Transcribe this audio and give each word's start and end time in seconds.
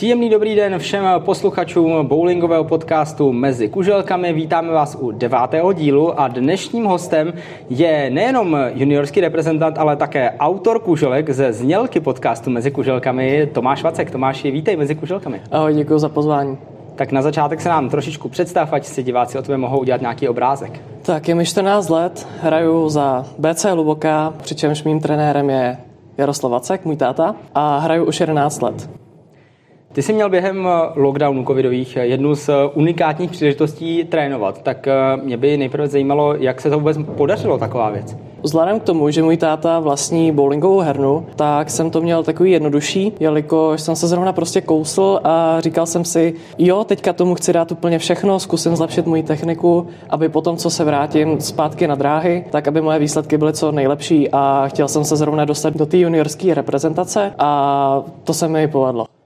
Příjemný 0.00 0.28
dobrý 0.28 0.54
den 0.56 0.78
všem 0.78 1.04
posluchačům 1.18 2.06
bowlingového 2.06 2.64
podcastu 2.64 3.32
Mezi 3.32 3.68
kuželkami. 3.68 4.32
Vítáme 4.32 4.72
vás 4.72 4.96
u 5.00 5.10
devátého 5.10 5.72
dílu 5.72 6.20
a 6.20 6.28
dnešním 6.28 6.84
hostem 6.84 7.32
je 7.70 8.10
nejenom 8.10 8.56
juniorský 8.74 9.20
reprezentant, 9.20 9.78
ale 9.78 9.96
také 9.96 10.30
autor 10.38 10.78
kuželek 10.78 11.30
ze 11.30 11.52
znělky 11.52 12.00
podcastu 12.00 12.50
Mezi 12.50 12.70
kuželkami 12.70 13.48
Tomáš 13.52 13.82
Vacek. 13.82 14.10
Tomáši, 14.10 14.50
vítej 14.50 14.76
Mezi 14.76 14.94
kuželkami. 14.94 15.40
Ahoj, 15.50 15.74
děkuji 15.74 15.98
za 15.98 16.08
pozvání. 16.08 16.58
Tak 16.94 17.12
na 17.12 17.22
začátek 17.22 17.60
se 17.60 17.68
nám 17.68 17.88
trošičku 17.88 18.28
představ, 18.28 18.72
ať 18.72 18.84
si 18.84 19.02
diváci 19.02 19.38
o 19.38 19.42
tobě 19.42 19.56
mohou 19.56 19.78
udělat 19.78 20.00
nějaký 20.00 20.28
obrázek. 20.28 20.80
Tak 21.02 21.28
je 21.28 21.34
mi 21.34 21.46
14 21.46 21.88
let, 21.88 22.28
hraju 22.42 22.88
za 22.88 23.26
BC 23.38 23.66
Luboka, 23.74 24.34
přičemž 24.42 24.84
mým 24.84 25.00
trenérem 25.00 25.50
je 25.50 25.78
Jaroslav 26.18 26.52
Vacek, 26.52 26.84
můj 26.84 26.96
táta, 26.96 27.34
a 27.54 27.78
hraju 27.78 28.04
už 28.04 28.20
11 28.20 28.62
let. 28.62 28.99
Ty 29.92 30.02
jsi 30.02 30.12
měl 30.12 30.30
během 30.30 30.66
eh, 30.66 31.00
lockdownu 31.00 31.44
covidových 31.44 31.96
eh, 31.96 32.06
jednu 32.06 32.34
z 32.34 32.48
eh, 32.48 32.52
unikátních 32.74 33.30
příležitostí 33.30 34.04
trénovat, 34.04 34.62
tak 34.62 34.88
mě 35.22 35.36
by 35.36 35.56
nejprve 35.56 35.88
zajímalo, 35.88 36.34
jak 36.34 36.60
se 36.60 36.70
to 36.70 36.78
vůbec 36.78 36.98
podařilo 37.16 37.58
taková 37.58 37.90
věc. 37.90 38.16
Vzhledem 38.42 38.80
k 38.80 38.82
tomu, 38.82 39.10
že 39.10 39.22
můj 39.22 39.36
táta 39.36 39.80
vlastní 39.80 40.32
bowlingovou 40.32 40.78
hernu, 40.78 41.26
tak 41.36 41.70
jsem 41.70 41.90
to 41.90 42.00
měl 42.00 42.22
takový 42.22 42.50
jednodušší, 42.50 43.12
jelikož 43.20 43.80
jsem 43.80 43.96
se 43.96 44.06
zrovna 44.06 44.32
prostě 44.32 44.60
kousl 44.60 45.20
a 45.24 45.60
říkal 45.60 45.86
jsem 45.86 46.04
si, 46.04 46.34
jo, 46.58 46.84
teďka 46.84 47.12
tomu 47.12 47.34
chci 47.34 47.52
dát 47.52 47.72
úplně 47.72 47.98
všechno, 47.98 48.38
zkusím 48.38 48.76
zlepšit 48.76 49.06
moji 49.06 49.22
techniku, 49.22 49.86
aby 50.10 50.28
potom, 50.28 50.56
co 50.56 50.70
se 50.70 50.84
vrátím 50.84 51.40
zpátky 51.40 51.86
na 51.86 51.94
dráhy, 51.94 52.44
tak 52.50 52.68
aby 52.68 52.80
moje 52.80 52.98
výsledky 52.98 53.38
byly 53.38 53.52
co 53.52 53.72
nejlepší 53.72 54.28
a 54.32 54.64
chtěl 54.68 54.88
jsem 54.88 55.04
se 55.04 55.16
zrovna 55.16 55.44
dostat 55.44 55.76
do 55.76 55.86
té 55.86 55.98
juniorské 55.98 56.54
reprezentace 56.54 57.32
a 57.38 58.02
to 58.24 58.34
se 58.34 58.48
mi 58.48 58.68
povedlo. 58.68 59.19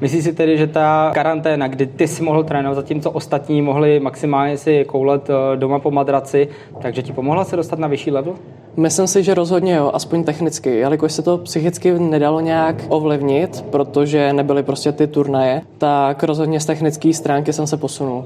Myslíš 0.00 0.24
si 0.24 0.32
tedy, 0.32 0.58
že 0.58 0.66
ta 0.66 1.10
karanténa, 1.14 1.68
kdy 1.68 1.86
ty 1.86 2.08
si 2.08 2.22
mohl 2.22 2.44
trénovat, 2.44 2.74
zatímco 2.74 3.10
ostatní 3.10 3.62
mohli 3.62 4.00
maximálně 4.00 4.58
si 4.58 4.84
koulet 4.84 5.30
eh, 5.30 5.56
doma 5.56 5.78
po 5.78 5.90
madraci, 5.90 6.48
takže 6.82 7.02
ti 7.02 7.12
pomohla 7.12 7.44
se 7.44 7.56
dostat 7.56 7.78
na 7.78 7.88
vyšší 7.88 8.10
level? 8.10 8.34
Myslím 8.76 9.06
si, 9.06 9.22
že 9.22 9.34
rozhodně 9.34 9.74
jo, 9.74 9.90
aspoň 9.94 10.24
technicky, 10.24 10.76
jelikož 10.76 11.12
se 11.12 11.22
to 11.22 11.38
psychicky 11.38 11.98
nedalo 11.98 12.40
nějak 12.40 12.76
ovlivnit, 12.88 13.64
protože 13.70 14.32
nebyly 14.32 14.62
prostě 14.62 14.92
ty 14.92 15.06
turnaje, 15.06 15.62
tak 15.78 16.22
rozhodně 16.22 16.60
z 16.60 16.66
technické 16.66 17.12
stránky 17.12 17.52
jsem 17.52 17.66
se 17.66 17.76
posunul. 17.76 18.24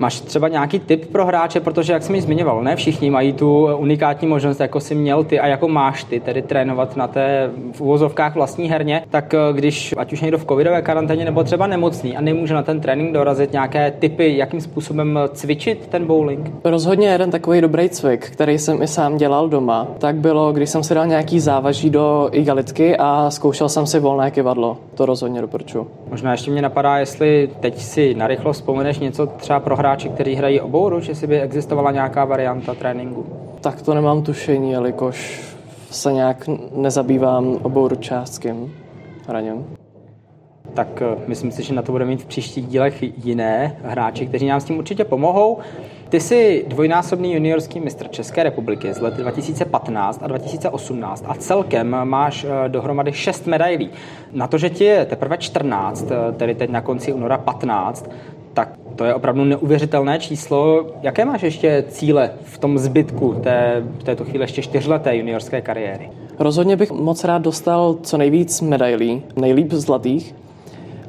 Máš 0.00 0.20
třeba 0.20 0.48
nějaký 0.48 0.78
tip 0.78 1.12
pro 1.12 1.26
hráče, 1.26 1.60
protože 1.60 1.92
jak 1.92 2.02
jsi 2.02 2.12
mi 2.12 2.20
zmiňoval, 2.20 2.62
ne 2.62 2.76
všichni 2.76 3.10
mají 3.10 3.32
tu 3.32 3.76
unikátní 3.76 4.28
možnost, 4.28 4.60
jako 4.60 4.80
si 4.80 4.94
měl 4.94 5.24
ty 5.24 5.40
a 5.40 5.46
jako 5.46 5.68
máš 5.68 6.04
ty, 6.04 6.20
tedy 6.20 6.42
trénovat 6.42 6.96
na 6.96 7.08
té 7.08 7.50
v 7.72 7.80
uvozovkách 7.80 8.34
vlastní 8.34 8.68
herně, 8.70 9.02
tak 9.10 9.34
eh, 9.34 9.38
když 9.52 9.94
ať 9.96 10.12
už 10.12 10.20
někdo 10.20 10.38
v 10.38 10.44
covidové 10.44 10.82
karanténě 10.82 11.24
nebo 11.24 11.44
třeba 11.44 11.66
nemocný 11.66 12.16
a 12.16 12.20
nemůže 12.20 12.54
na 12.54 12.62
ten 12.62 12.80
trénink 12.80 13.12
dorazit 13.12 13.52
nějaké 13.52 13.90
typy, 13.90 14.36
jakým 14.36 14.60
způsobem 14.60 15.18
cvičit 15.32 15.86
ten 15.86 16.06
bowling? 16.06 16.50
Rozhodně 16.64 17.08
jeden 17.08 17.30
takový 17.30 17.60
dobrý 17.60 17.88
cvik, 17.88 18.30
který 18.30 18.58
jsem 18.58 18.82
i 18.82 18.86
sám 18.86 19.16
dělal 19.16 19.48
doma, 19.48 19.86
tak 19.98 20.16
bylo, 20.16 20.52
když 20.52 20.70
jsem 20.70 20.82
si 20.82 20.94
dal 20.94 21.06
nějaký 21.06 21.40
závaží 21.40 21.90
do 21.90 22.28
igalitky 22.32 22.96
a 22.96 23.30
zkoušel 23.30 23.68
jsem 23.68 23.86
si 23.86 23.98
volné 24.00 24.30
kivadlo. 24.30 24.76
To 24.94 25.06
rozhodně 25.06 25.40
doporučuji. 25.40 25.86
Možná 26.10 26.32
ještě 26.32 26.50
mě 26.50 26.62
napadá, 26.62 26.98
jestli 26.98 27.50
teď 27.60 27.78
si 27.82 28.14
narychlo 28.14 28.52
vzpomeneš 28.52 28.98
něco 28.98 29.26
třeba 29.26 29.60
pro 29.60 29.76
hráči, 29.90 30.08
kteří 30.08 30.34
hrají 30.34 30.60
obouru, 30.60 31.00
že 31.00 31.14
si 31.14 31.26
by 31.26 31.40
existovala 31.40 31.90
nějaká 31.90 32.24
varianta 32.24 32.74
tréninku? 32.74 33.26
Tak 33.60 33.82
to 33.82 33.94
nemám 33.94 34.22
tušení, 34.22 34.72
jelikož 34.72 35.42
se 35.90 36.12
nějak 36.12 36.48
nezabývám 36.74 37.58
obouru 37.62 37.96
částským 37.96 38.74
hraním. 39.28 39.66
Tak 40.74 41.02
eh, 41.02 41.16
myslím 41.26 41.50
si, 41.50 41.62
že 41.62 41.74
na 41.74 41.82
to 41.82 41.92
budeme 41.92 42.10
mít 42.10 42.22
v 42.22 42.26
příštích 42.26 42.66
dílech 42.66 43.24
jiné 43.24 43.76
hráči, 43.82 44.26
kteří 44.26 44.46
nám 44.46 44.60
s 44.60 44.64
tím 44.64 44.78
určitě 44.78 45.04
pomohou. 45.04 45.58
Ty 46.08 46.20
jsi 46.20 46.64
dvojnásobný 46.68 47.34
juniorský 47.34 47.80
mistr 47.80 48.08
České 48.08 48.42
republiky 48.42 48.94
z 48.94 49.00
let 49.00 49.14
2015 49.14 50.20
a 50.22 50.26
2018 50.26 51.24
a 51.28 51.34
celkem 51.34 51.96
máš 52.04 52.44
eh, 52.44 52.68
dohromady 52.68 53.12
6 53.12 53.46
medailí. 53.46 53.90
Na 54.32 54.46
to, 54.46 54.58
že 54.58 54.70
ti 54.70 54.84
je 54.84 55.04
teprve 55.04 55.36
14, 55.36 56.10
eh, 56.10 56.32
tedy 56.32 56.54
teď 56.54 56.70
na 56.70 56.80
konci 56.80 57.12
února 57.12 57.38
15, 57.38 58.10
tak 58.54 58.79
to 58.96 59.04
je 59.04 59.14
opravdu 59.14 59.44
neuvěřitelné 59.44 60.18
číslo. 60.18 60.86
Jaké 61.02 61.24
máš 61.24 61.42
ještě 61.42 61.84
cíle 61.88 62.30
v 62.44 62.58
tom 62.58 62.78
zbytku 62.78 63.34
té, 63.42 63.82
v 63.98 64.04
této 64.04 64.24
chvíli 64.24 64.44
ještě 64.44 64.62
čtyřleté 64.62 65.16
juniorské 65.16 65.60
kariéry? 65.60 66.10
Rozhodně 66.38 66.76
bych 66.76 66.90
moc 66.90 67.24
rád 67.24 67.42
dostal 67.42 67.96
co 68.02 68.18
nejvíc 68.18 68.60
medailí, 68.60 69.22
nejlíp 69.36 69.72
zlatých. 69.72 70.34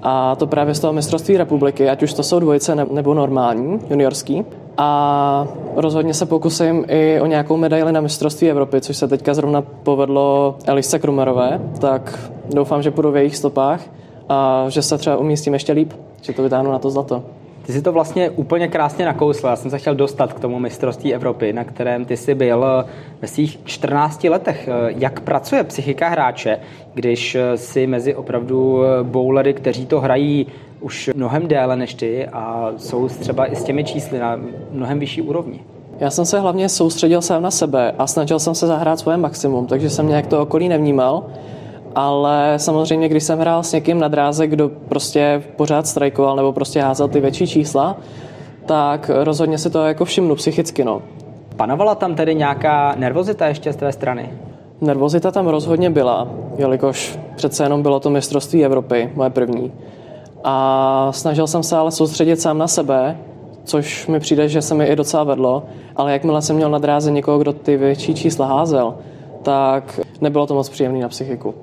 A 0.01 0.35
to 0.35 0.47
právě 0.47 0.75
z 0.75 0.79
toho 0.79 0.93
mistrovství 0.93 1.37
republiky, 1.37 1.89
ať 1.89 2.03
už 2.03 2.13
to 2.13 2.23
jsou 2.23 2.39
dvojice 2.39 2.75
nebo 2.75 3.13
normální, 3.13 3.79
juniorský. 3.89 4.45
A 4.77 5.47
rozhodně 5.75 6.13
se 6.13 6.25
pokusím 6.25 6.85
i 6.87 7.21
o 7.21 7.25
nějakou 7.25 7.57
medaili 7.57 7.91
na 7.91 8.01
mistrovství 8.01 8.49
Evropy, 8.49 8.81
což 8.81 8.97
se 8.97 9.07
teďka 9.07 9.33
zrovna 9.33 9.61
povedlo 9.61 10.55
Elisce 10.65 10.99
Krumerové, 10.99 11.61
tak 11.79 12.31
doufám, 12.53 12.81
že 12.81 12.91
půjdu 12.91 13.11
v 13.11 13.17
jejich 13.17 13.37
stopách 13.37 13.81
a 14.29 14.65
že 14.69 14.81
se 14.81 14.97
třeba 14.97 15.17
umístím 15.17 15.53
ještě 15.53 15.73
líp, 15.73 15.93
že 16.21 16.33
to 16.33 16.43
vytáhnu 16.43 16.71
na 16.71 16.79
to 16.79 16.89
zlato. 16.89 17.23
Ty 17.65 17.73
jsi 17.73 17.81
to 17.81 17.91
vlastně 17.91 18.29
úplně 18.29 18.67
krásně 18.67 19.05
nakousl. 19.05 19.47
Já 19.47 19.55
jsem 19.55 19.71
se 19.71 19.77
chtěl 19.77 19.95
dostat 19.95 20.33
k 20.33 20.39
tomu 20.39 20.59
mistrovství 20.59 21.13
Evropy, 21.13 21.53
na 21.53 21.63
kterém 21.63 22.05
ty 22.05 22.17
jsi 22.17 22.35
byl 22.35 22.65
ve 23.21 23.27
svých 23.27 23.59
14 23.63 24.23
letech. 24.23 24.69
Jak 24.87 25.19
pracuje 25.19 25.63
psychika 25.63 26.09
hráče, 26.09 26.59
když 26.93 27.37
si 27.55 27.87
mezi 27.87 28.15
opravdu 28.15 28.81
bowlery, 29.03 29.53
kteří 29.53 29.85
to 29.85 29.99
hrají 29.99 30.47
už 30.79 31.09
mnohem 31.15 31.47
déle 31.47 31.75
než 31.75 31.93
ty 31.93 32.27
a 32.27 32.71
jsou 32.77 33.07
třeba 33.07 33.51
i 33.51 33.55
s 33.55 33.63
těmi 33.63 33.83
čísly 33.83 34.19
na 34.19 34.39
mnohem 34.71 34.99
vyšší 34.99 35.21
úrovni? 35.21 35.59
Já 35.99 36.09
jsem 36.09 36.25
se 36.25 36.39
hlavně 36.39 36.69
soustředil 36.69 37.21
sám 37.21 37.41
na 37.41 37.51
sebe 37.51 37.91
a 37.97 38.07
snažil 38.07 38.39
jsem 38.39 38.55
se 38.55 38.67
zahrát 38.67 38.99
svoje 38.99 39.17
maximum, 39.17 39.67
takže 39.67 39.89
jsem 39.89 40.07
nějak 40.07 40.27
to 40.27 40.41
okolí 40.41 40.69
nevnímal 40.69 41.23
ale 41.95 42.53
samozřejmě, 42.57 43.09
když 43.09 43.23
jsem 43.23 43.39
hrál 43.39 43.63
s 43.63 43.73
někým 43.73 43.99
na 43.99 44.07
dráze, 44.07 44.47
kdo 44.47 44.69
prostě 44.69 45.43
pořád 45.55 45.87
strajkoval 45.87 46.35
nebo 46.35 46.53
prostě 46.53 46.81
házel 46.81 47.07
ty 47.07 47.19
větší 47.19 47.47
čísla, 47.47 47.97
tak 48.65 49.11
rozhodně 49.13 49.57
si 49.57 49.69
to 49.69 49.85
jako 49.85 50.05
všimnu 50.05 50.35
psychicky. 50.35 50.83
No. 50.83 51.01
Panovala 51.55 51.95
tam 51.95 52.15
tedy 52.15 52.35
nějaká 52.35 52.95
nervozita 52.97 53.47
ještě 53.47 53.73
z 53.73 53.75
tvé 53.75 53.91
strany? 53.91 54.29
Nervozita 54.81 55.31
tam 55.31 55.47
rozhodně 55.47 55.89
byla, 55.89 56.27
jelikož 56.57 57.19
přece 57.35 57.63
jenom 57.63 57.81
bylo 57.81 57.99
to 57.99 58.09
mistrovství 58.09 58.65
Evropy, 58.65 59.09
moje 59.15 59.29
první. 59.29 59.71
A 60.43 61.07
snažil 61.11 61.47
jsem 61.47 61.63
se 61.63 61.77
ale 61.77 61.91
soustředit 61.91 62.41
sám 62.41 62.57
na 62.57 62.67
sebe, 62.67 63.17
což 63.63 64.07
mi 64.07 64.19
přijde, 64.19 64.47
že 64.47 64.61
se 64.61 64.75
mi 64.75 64.85
i 64.85 64.95
docela 64.95 65.23
vedlo, 65.23 65.63
ale 65.95 66.11
jakmile 66.11 66.41
jsem 66.41 66.55
měl 66.55 66.69
na 66.69 66.77
dráze 66.77 67.11
někoho, 67.11 67.39
kdo 67.39 67.53
ty 67.53 67.77
větší 67.77 68.15
čísla 68.15 68.45
házel, 68.45 68.95
tak 69.43 69.99
nebylo 70.21 70.47
to 70.47 70.53
moc 70.53 70.69
příjemné 70.69 70.99
na 70.99 71.09
psychiku. 71.09 71.53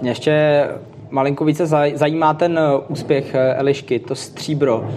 Mě 0.00 0.10
ještě 0.10 0.64
malinko 1.10 1.44
více 1.44 1.66
zajímá 1.94 2.34
ten 2.34 2.58
eh, 2.58 2.62
úspěch 2.88 3.34
eh, 3.34 3.54
Elišky, 3.54 3.98
to 3.98 4.14
stříbro. 4.14 4.88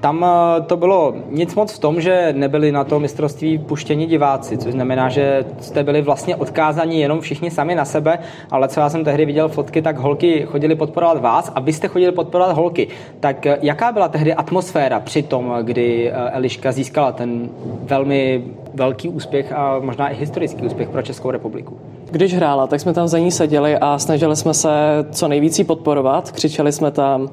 Tam 0.00 0.24
eh, 0.24 0.60
to 0.60 0.76
bylo 0.76 1.14
nic 1.30 1.54
moc 1.54 1.72
v 1.72 1.78
tom, 1.78 2.00
že 2.00 2.32
nebyli 2.36 2.72
na 2.72 2.84
to 2.84 3.00
mistrovství 3.00 3.58
puštěni 3.58 4.06
diváci, 4.06 4.58
což 4.58 4.72
znamená, 4.72 5.08
že 5.08 5.44
jste 5.60 5.84
byli 5.84 6.02
vlastně 6.02 6.36
odkázaní 6.36 7.00
jenom 7.00 7.20
všichni 7.20 7.50
sami 7.50 7.74
na 7.74 7.84
sebe, 7.84 8.18
ale 8.50 8.68
co 8.68 8.80
já 8.80 8.90
jsem 8.90 9.04
tehdy 9.04 9.26
viděl 9.26 9.48
fotky, 9.48 9.82
tak 9.82 9.98
holky 9.98 10.46
chodili 10.46 10.74
podporovat 10.74 11.20
vás 11.20 11.52
a 11.54 11.60
vy 11.60 11.72
jste 11.72 11.88
chodili 11.88 12.12
podporovat 12.12 12.56
holky. 12.56 12.88
Tak 13.20 13.46
jaká 13.62 13.92
byla 13.92 14.08
tehdy 14.08 14.34
atmosféra 14.34 15.00
při 15.00 15.22
tom, 15.22 15.58
kdy 15.62 16.12
Eliška 16.12 16.72
získala 16.72 17.12
ten 17.12 17.48
velmi 17.82 18.44
velký 18.74 19.08
úspěch 19.08 19.52
a 19.52 19.78
možná 19.78 20.08
i 20.08 20.16
historický 20.16 20.62
úspěch 20.62 20.88
pro 20.88 21.02
Českou 21.02 21.30
republiku? 21.30 21.78
Když 22.10 22.34
hrála, 22.34 22.66
tak 22.66 22.80
jsme 22.80 22.94
tam 22.94 23.08
za 23.08 23.18
ní 23.18 23.30
seděli 23.30 23.78
a 23.78 23.98
snažili 23.98 24.36
jsme 24.36 24.54
se 24.54 24.70
co 25.10 25.28
nejvíc 25.28 25.60
podporovat. 25.66 26.32
Křičeli 26.32 26.72
jsme 26.72 26.90
tam, 26.90 27.28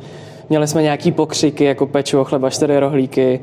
měli 0.49 0.67
jsme 0.67 0.81
nějaký 0.81 1.11
pokřiky, 1.11 1.63
jako 1.63 1.85
pečivo, 1.85 2.23
chleba, 2.23 2.49
čtyři 2.49 2.79
rohlíky 2.79 3.39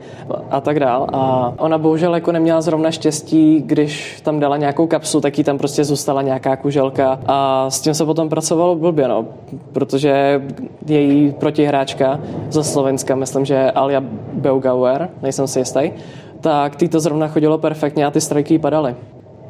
a 0.50 0.60
tak 0.60 0.81
dál. 0.81 1.06
A 1.12 1.52
ona 1.58 1.78
bohužel 1.78 2.14
jako 2.14 2.32
neměla 2.32 2.60
zrovna 2.60 2.90
štěstí, 2.90 3.62
když 3.66 4.20
tam 4.20 4.40
dala 4.40 4.56
nějakou 4.56 4.87
kapsu, 4.87 5.20
tak 5.20 5.38
jí 5.38 5.44
tam 5.44 5.58
prostě 5.58 5.84
zůstala 5.84 6.22
nějaká 6.22 6.56
kuželka 6.56 7.20
a 7.26 7.70
s 7.70 7.81
tím 7.81 7.94
se 7.94 8.04
potom 8.04 8.28
pracovalo 8.28 8.76
blbě, 8.76 9.08
no, 9.08 9.26
protože 9.72 10.43
její 10.87 11.32
protihráčka 11.32 12.20
ze 12.50 12.64
Slovenska, 12.64 13.14
myslím, 13.14 13.44
že 13.44 13.70
Alia 13.70 14.02
Beugauer, 14.32 15.08
nejsem 15.22 15.46
si 15.46 15.58
jistý, 15.58 15.90
tak 16.40 16.76
ty 16.76 16.88
to 16.88 17.00
zrovna 17.00 17.28
chodilo 17.28 17.58
perfektně 17.58 18.06
a 18.06 18.10
ty 18.10 18.20
strajky 18.20 18.58
padaly. 18.58 18.94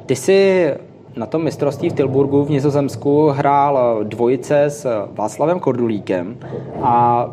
Ty 0.06 0.16
jsi 0.16 0.70
na 1.16 1.26
tom 1.26 1.44
mistrovství 1.44 1.90
v 1.90 1.92
Tilburgu 1.92 2.44
v 2.44 2.50
Nizozemsku 2.50 3.28
hrál 3.28 4.00
dvojice 4.02 4.62
s 4.62 5.06
Václavem 5.12 5.60
Kordulíkem 5.60 6.36
a 6.82 7.26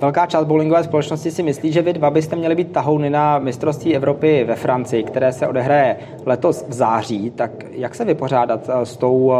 Velká 0.00 0.26
část 0.26 0.44
bowlingové 0.44 0.84
společnosti 0.84 1.30
si 1.30 1.42
myslí, 1.42 1.72
že 1.72 1.82
vy 1.82 1.92
dva 1.92 2.10
byste 2.10 2.36
měli 2.36 2.54
být 2.54 2.72
tahouny 2.72 3.10
na 3.10 3.38
mistrovství 3.38 3.96
Evropy 3.96 4.44
ve 4.44 4.54
Francii, 4.54 5.02
které 5.02 5.32
se 5.32 5.48
odehraje 5.48 5.96
letos 6.26 6.64
v 6.68 6.72
září. 6.72 7.30
Tak 7.30 7.50
jak 7.70 7.94
se 7.94 8.04
vypořádat 8.04 8.70
s 8.84 8.96
tou 8.96 9.32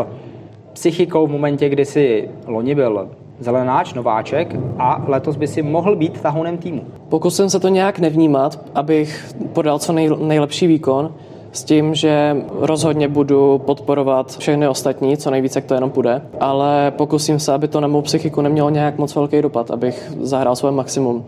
psychikou 0.73 1.27
v 1.27 1.31
momentě, 1.31 1.69
kdy 1.69 1.85
si 1.85 2.31
loni 2.47 2.75
byl 2.75 3.11
zelenáč, 3.39 3.95
nováček 3.95 4.57
a 4.79 5.05
letos 5.09 5.37
by 5.37 5.47
si 5.47 5.63
mohl 5.63 5.97
být 5.97 6.21
tahounem 6.21 6.59
týmu? 6.59 6.83
Pokusím 7.09 7.51
se 7.51 7.61
to 7.61 7.69
nějak 7.69 7.99
nevnímat, 7.99 8.61
abych 8.75 9.35
podal 9.53 9.79
co 9.79 9.93
nej, 9.93 10.11
nejlepší 10.21 10.67
výkon 10.67 11.15
s 11.55 11.65
tím, 11.65 11.95
že 11.95 12.37
rozhodně 12.51 13.09
budu 13.09 13.59
podporovat 13.59 14.37
všechny 14.39 14.69
ostatní, 14.69 15.17
co 15.17 15.31
nejvíce, 15.31 15.59
jak 15.59 15.65
to 15.65 15.75
jenom 15.75 15.91
půjde, 15.91 16.23
ale 16.41 16.91
pokusím 16.91 17.39
se, 17.39 17.53
aby 17.53 17.69
to 17.69 17.81
na 17.81 17.89
mou 17.89 18.03
psychiku 18.03 18.41
nemělo 18.41 18.71
nějak 18.71 18.99
moc 18.99 19.15
velký 19.15 19.43
dopad, 19.43 19.71
abych 19.71 20.13
zahrál 20.21 20.57
svoje 20.57 20.73
maximum. 20.73 21.25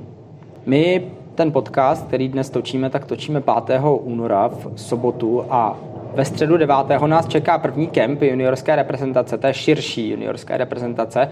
My 0.67 1.03
ten 1.35 1.53
podcast, 1.53 2.07
který 2.07 2.29
dnes 2.29 2.51
točíme, 2.51 2.91
tak 2.91 3.05
točíme 3.05 3.43
5. 3.67 3.81
února 4.03 4.49
v 4.49 4.69
sobotu 4.77 5.45
a 5.51 5.77
ve 6.15 6.25
středu 6.25 6.57
9. 6.57 6.77
nás 7.07 7.29
čeká 7.29 7.59
první 7.59 7.87
kemp 7.87 8.23
juniorské 8.23 8.77
reprezentace, 8.77 9.39
je 9.47 9.55
širší 9.55 10.11
juniorské 10.11 10.57
reprezentace 10.57 11.29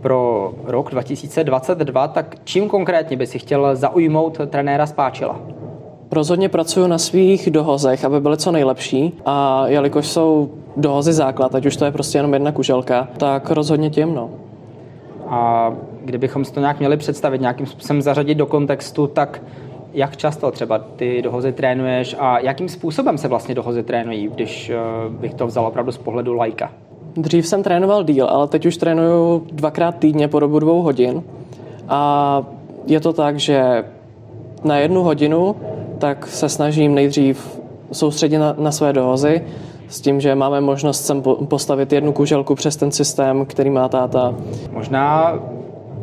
pro 0.00 0.52
rok 0.64 0.90
2022, 0.90 2.08
tak 2.08 2.36
čím 2.44 2.68
konkrétně 2.68 3.16
by 3.16 3.26
si 3.26 3.38
chtěl 3.38 3.76
zaujmout 3.76 4.38
trenéra 4.50 4.86
Spáčila? 4.86 5.40
Rozhodně 6.10 6.48
pracuji 6.48 6.86
na 6.86 6.98
svých 6.98 7.50
dohozech, 7.50 8.04
aby 8.04 8.20
byly 8.20 8.36
co 8.36 8.52
nejlepší 8.52 9.12
a 9.26 9.66
jelikož 9.66 10.06
jsou 10.06 10.50
dohozy 10.76 11.12
základ, 11.12 11.54
ať 11.54 11.66
už 11.66 11.76
to 11.76 11.84
je 11.84 11.90
prostě 11.90 12.18
jenom 12.18 12.34
jedna 12.34 12.52
kuželka, 12.52 13.08
tak 13.16 13.50
rozhodně 13.50 13.90
tím, 13.90 14.14
no. 14.14 14.30
A 15.28 15.72
kdybychom 16.04 16.44
si 16.44 16.52
to 16.52 16.60
nějak 16.60 16.78
měli 16.78 16.96
představit, 16.96 17.40
nějakým 17.40 17.66
způsobem 17.66 18.02
zařadit 18.02 18.34
do 18.34 18.46
kontextu, 18.46 19.06
tak 19.06 19.42
jak 19.92 20.16
často 20.16 20.50
třeba 20.50 20.78
ty 20.78 21.22
dohozy 21.22 21.52
trénuješ 21.52 22.16
a 22.18 22.38
jakým 22.38 22.68
způsobem 22.68 23.18
se 23.18 23.28
vlastně 23.28 23.54
dohozy 23.54 23.82
trénují, 23.82 24.28
když 24.28 24.70
eh, 24.70 24.76
bych 25.10 25.34
to 25.34 25.46
vzal 25.46 25.66
opravdu 25.66 25.92
z 25.92 25.98
pohledu 25.98 26.34
lajka? 26.34 26.72
Dřív 27.16 27.46
jsem 27.46 27.62
trénoval 27.62 28.04
díl, 28.04 28.26
ale 28.26 28.48
teď 28.48 28.66
už 28.66 28.76
trénuju 28.76 29.46
dvakrát 29.52 29.98
týdně 29.98 30.28
po 30.28 30.40
dobu 30.40 30.58
dvou 30.58 30.82
hodin 30.82 31.22
a 31.88 32.42
je 32.86 33.00
to 33.00 33.12
tak, 33.12 33.38
že 33.38 33.84
na 34.64 34.78
jednu 34.78 35.02
hodinu 35.02 35.56
tak 35.98 36.26
se 36.26 36.48
snažím 36.48 36.94
nejdřív 36.94 37.60
soustředit 37.92 38.38
na, 38.38 38.54
na 38.58 38.72
své 38.72 38.92
dohozy, 38.92 39.42
s 39.88 40.00
tím, 40.00 40.20
že 40.20 40.34
máme 40.34 40.60
možnost 40.60 41.06
sem 41.06 41.22
postavit 41.22 41.92
jednu 41.92 42.12
kuželku 42.12 42.54
přes 42.54 42.76
ten 42.76 42.92
systém, 42.92 43.46
který 43.46 43.70
má 43.70 43.88
táta. 43.88 44.34
Možná, 44.72 45.38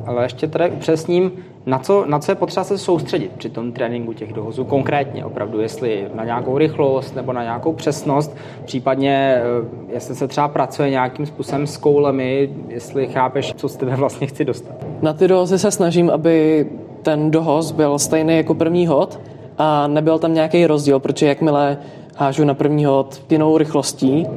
ale 0.05 0.25
ještě 0.25 0.47
tady 0.47 0.69
upřesním, 0.69 1.31
na 1.65 1.79
co, 1.79 2.05
na 2.05 2.19
co 2.19 2.31
je 2.31 2.35
potřeba 2.35 2.63
se 2.63 2.77
soustředit 2.77 3.31
při 3.31 3.49
tom 3.49 3.71
tréninku 3.71 4.13
těch 4.13 4.33
dohozů 4.33 4.63
konkrétně 4.63 5.25
opravdu, 5.25 5.59
jestli 5.59 6.07
na 6.15 6.25
nějakou 6.25 6.57
rychlost 6.57 7.15
nebo 7.15 7.33
na 7.33 7.43
nějakou 7.43 7.73
přesnost, 7.73 8.35
případně 8.65 9.37
eh, 9.37 9.93
jestli 9.93 10.15
se 10.15 10.27
třeba 10.27 10.47
pracuje 10.47 10.89
nějakým 10.89 11.25
způsobem 11.25 11.67
s 11.67 11.77
koulemi, 11.77 12.49
jestli 12.67 13.07
chápeš, 13.07 13.53
co 13.53 13.69
z 13.69 13.75
tebe 13.75 13.95
vlastně 13.95 14.27
chci 14.27 14.45
dostat. 14.45 14.75
Na 15.01 15.13
ty 15.13 15.27
dohozy 15.27 15.59
se 15.59 15.71
snažím, 15.71 16.09
aby 16.09 16.67
ten 17.01 17.31
dohoz 17.31 17.71
byl 17.71 17.99
stejný 17.99 18.37
jako 18.37 18.53
první 18.53 18.87
hod 18.87 19.19
a 19.57 19.87
nebyl 19.87 20.19
tam 20.19 20.33
nějaký 20.33 20.67
rozdíl, 20.67 20.99
protože 20.99 21.27
jakmile 21.27 21.77
hážu 22.15 22.45
na 22.45 22.53
první 22.53 22.85
hod 22.85 23.21
jinou 23.29 23.57
rychlostí 23.57 24.27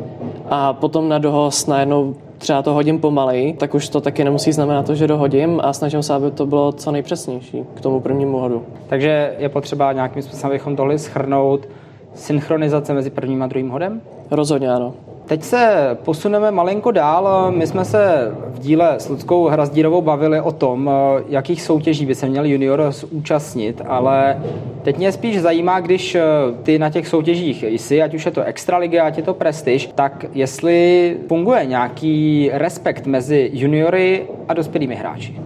a 0.50 0.72
potom 0.72 1.08
na 1.08 1.18
dohoz 1.18 1.66
najednou 1.66 2.14
třeba 2.38 2.62
to 2.62 2.74
hodím 2.74 2.98
pomalej, 3.00 3.52
tak 3.52 3.74
už 3.74 3.88
to 3.88 4.00
taky 4.00 4.24
nemusí 4.24 4.52
znamenat 4.52 4.86
to, 4.86 4.94
že 4.94 5.06
dohodím 5.06 5.60
a 5.64 5.72
snažím 5.72 6.02
se, 6.02 6.14
aby 6.14 6.30
to 6.30 6.46
bylo 6.46 6.72
co 6.72 6.92
nejpřesnější 6.92 7.64
k 7.74 7.80
tomu 7.80 8.00
prvnímu 8.00 8.38
hodu. 8.38 8.64
Takže 8.86 9.34
je 9.38 9.48
potřeba 9.48 9.92
nějakým 9.92 10.22
způsobem, 10.22 10.50
abychom 10.50 10.76
tohle 10.76 10.98
schrnout, 10.98 11.68
synchronizace 12.14 12.94
mezi 12.94 13.10
prvním 13.10 13.42
a 13.42 13.46
druhým 13.46 13.70
hodem? 13.70 14.00
Rozhodně 14.30 14.70
ano. 14.70 14.94
Teď 15.28 15.42
se 15.42 15.88
posuneme 16.04 16.50
malinko 16.50 16.90
dál. 16.90 17.52
My 17.56 17.66
jsme 17.66 17.84
se 17.84 18.32
v 18.46 18.58
díle 18.58 18.94
s 18.98 19.08
Ludskou 19.08 19.48
Hrazdírovou 19.48 20.02
bavili 20.02 20.40
o 20.40 20.52
tom, 20.52 20.90
jakých 21.28 21.62
soutěží 21.62 22.06
by 22.06 22.14
se 22.14 22.28
měl 22.28 22.44
junior 22.44 22.86
zúčastnit, 22.90 23.82
ale 23.86 24.42
teď 24.82 24.98
mě 24.98 25.12
spíš 25.12 25.40
zajímá, 25.40 25.80
když 25.80 26.16
ty 26.62 26.78
na 26.78 26.90
těch 26.90 27.08
soutěžích 27.08 27.62
jsi, 27.62 28.02
ať 28.02 28.14
už 28.14 28.26
je 28.26 28.32
to 28.32 28.42
extraliga, 28.42 29.04
ať 29.04 29.16
je 29.16 29.22
to 29.22 29.34
prestiž, 29.34 29.90
tak 29.94 30.24
jestli 30.34 31.16
funguje 31.28 31.66
nějaký 31.66 32.50
respekt 32.52 33.06
mezi 33.06 33.50
juniory 33.52 34.26
a 34.48 34.54
dospělými 34.54 34.94
hráči. 34.94 35.40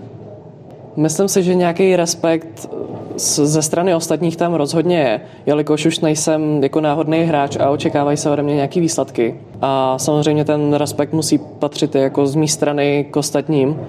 Myslím 0.96 1.28
si, 1.28 1.42
že 1.42 1.54
nějaký 1.54 1.96
respekt 1.96 2.70
ze 3.16 3.62
strany 3.62 3.94
ostatních 3.94 4.36
tam 4.36 4.54
rozhodně 4.54 4.98
je, 4.98 5.20
jelikož 5.46 5.86
už 5.86 6.00
nejsem 6.00 6.62
jako 6.62 6.80
náhodný 6.80 7.18
hráč 7.18 7.56
a 7.56 7.70
očekávají 7.70 8.16
se 8.16 8.30
ode 8.30 8.42
mě 8.42 8.54
nějaký 8.54 8.80
výsledky. 8.80 9.40
A 9.62 9.98
samozřejmě 9.98 10.44
ten 10.44 10.74
respekt 10.74 11.12
musí 11.12 11.38
patřit 11.38 11.94
jako 11.94 12.26
z 12.26 12.34
mé 12.34 12.48
strany 12.48 13.06
k 13.10 13.16
ostatním, 13.16 13.80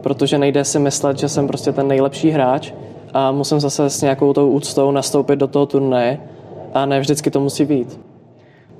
protože 0.00 0.38
nejde 0.38 0.64
si 0.64 0.78
myslet, 0.78 1.18
že 1.18 1.28
jsem 1.28 1.46
prostě 1.46 1.72
ten 1.72 1.88
nejlepší 1.88 2.30
hráč 2.30 2.72
a 3.14 3.32
musím 3.32 3.60
zase 3.60 3.90
s 3.90 4.02
nějakou 4.02 4.32
tou 4.32 4.50
úctou 4.50 4.90
nastoupit 4.90 5.36
do 5.36 5.46
toho 5.46 5.66
turnaje 5.66 6.18
a 6.74 6.86
ne 6.86 7.00
vždycky 7.00 7.30
to 7.30 7.40
musí 7.40 7.64
být. 7.64 8.07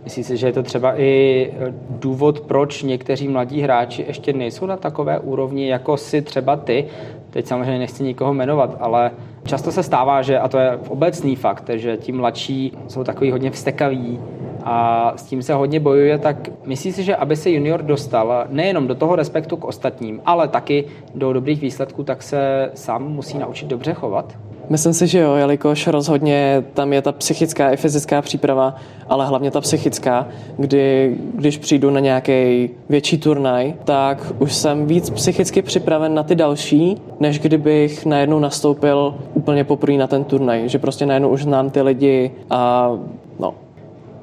Myslíš 0.08 0.26
si, 0.26 0.36
že 0.36 0.46
je 0.46 0.52
to 0.52 0.62
třeba 0.62 1.00
i 1.00 1.50
důvod, 1.90 2.40
proč 2.40 2.82
někteří 2.82 3.28
mladí 3.28 3.60
hráči 3.60 4.04
ještě 4.08 4.32
nejsou 4.32 4.66
na 4.66 4.76
takové 4.76 5.18
úrovni, 5.18 5.68
jako 5.68 5.96
si 5.96 6.22
třeba 6.22 6.56
ty? 6.56 6.86
Teď 7.30 7.46
samozřejmě 7.46 7.78
nechci 7.78 8.02
nikoho 8.02 8.34
jmenovat, 8.34 8.76
ale 8.80 9.10
často 9.46 9.72
se 9.72 9.82
stává, 9.82 10.22
že, 10.22 10.38
a 10.38 10.48
to 10.48 10.58
je 10.58 10.78
obecný 10.88 11.36
fakt, 11.36 11.70
že 11.74 11.96
ti 11.96 12.12
mladší 12.12 12.72
jsou 12.88 13.04
takový 13.04 13.30
hodně 13.30 13.50
vstekaví 13.50 14.20
a 14.64 15.12
s 15.16 15.22
tím 15.22 15.42
se 15.42 15.54
hodně 15.54 15.80
bojuje, 15.80 16.18
tak 16.18 16.48
myslíš 16.64 16.94
si, 16.94 17.02
že 17.02 17.16
aby 17.16 17.36
se 17.36 17.50
junior 17.50 17.82
dostal 17.82 18.46
nejenom 18.48 18.86
do 18.86 18.94
toho 18.94 19.16
respektu 19.16 19.56
k 19.56 19.64
ostatním, 19.64 20.20
ale 20.26 20.48
taky 20.48 20.84
do 21.14 21.32
dobrých 21.32 21.60
výsledků, 21.60 22.04
tak 22.04 22.22
se 22.22 22.70
sám 22.74 23.08
musí 23.08 23.38
naučit 23.38 23.68
dobře 23.68 23.92
chovat? 23.92 24.38
Myslím 24.70 24.92
si, 24.92 25.06
že 25.06 25.18
jo, 25.18 25.34
jelikož 25.34 25.86
rozhodně 25.86 26.64
tam 26.74 26.92
je 26.92 27.02
ta 27.02 27.12
psychická 27.12 27.70
i 27.70 27.76
fyzická 27.76 28.22
příprava, 28.22 28.74
ale 29.08 29.26
hlavně 29.26 29.50
ta 29.50 29.60
psychická, 29.60 30.28
kdy 30.56 31.16
když 31.34 31.58
přijdu 31.58 31.90
na 31.90 32.00
nějaký 32.00 32.70
větší 32.88 33.18
turnaj, 33.18 33.74
tak 33.84 34.32
už 34.38 34.54
jsem 34.54 34.86
víc 34.86 35.10
psychicky 35.10 35.62
připraven 35.62 36.14
na 36.14 36.22
ty 36.22 36.34
další, 36.34 36.96
než 37.20 37.38
kdybych 37.38 38.06
najednou 38.06 38.38
nastoupil 38.38 39.14
úplně 39.34 39.64
poprvé 39.64 39.98
na 39.98 40.06
ten 40.06 40.24
turnaj, 40.24 40.68
že 40.68 40.78
prostě 40.78 41.06
najednou 41.06 41.28
už 41.28 41.42
znám 41.42 41.70
ty 41.70 41.82
lidi 41.82 42.30
a 42.50 42.90
no. 43.38 43.54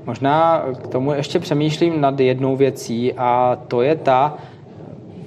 Možná 0.06 0.66
k 0.84 0.88
tomu 0.88 1.14
ještě 1.14 1.40
přemýšlím 1.40 2.02
nad 2.02 2.20
jednou 2.20 2.56
věcí 2.56 3.14
a 3.14 3.58
to 3.68 3.82
je 3.82 3.96
ta, 3.96 4.38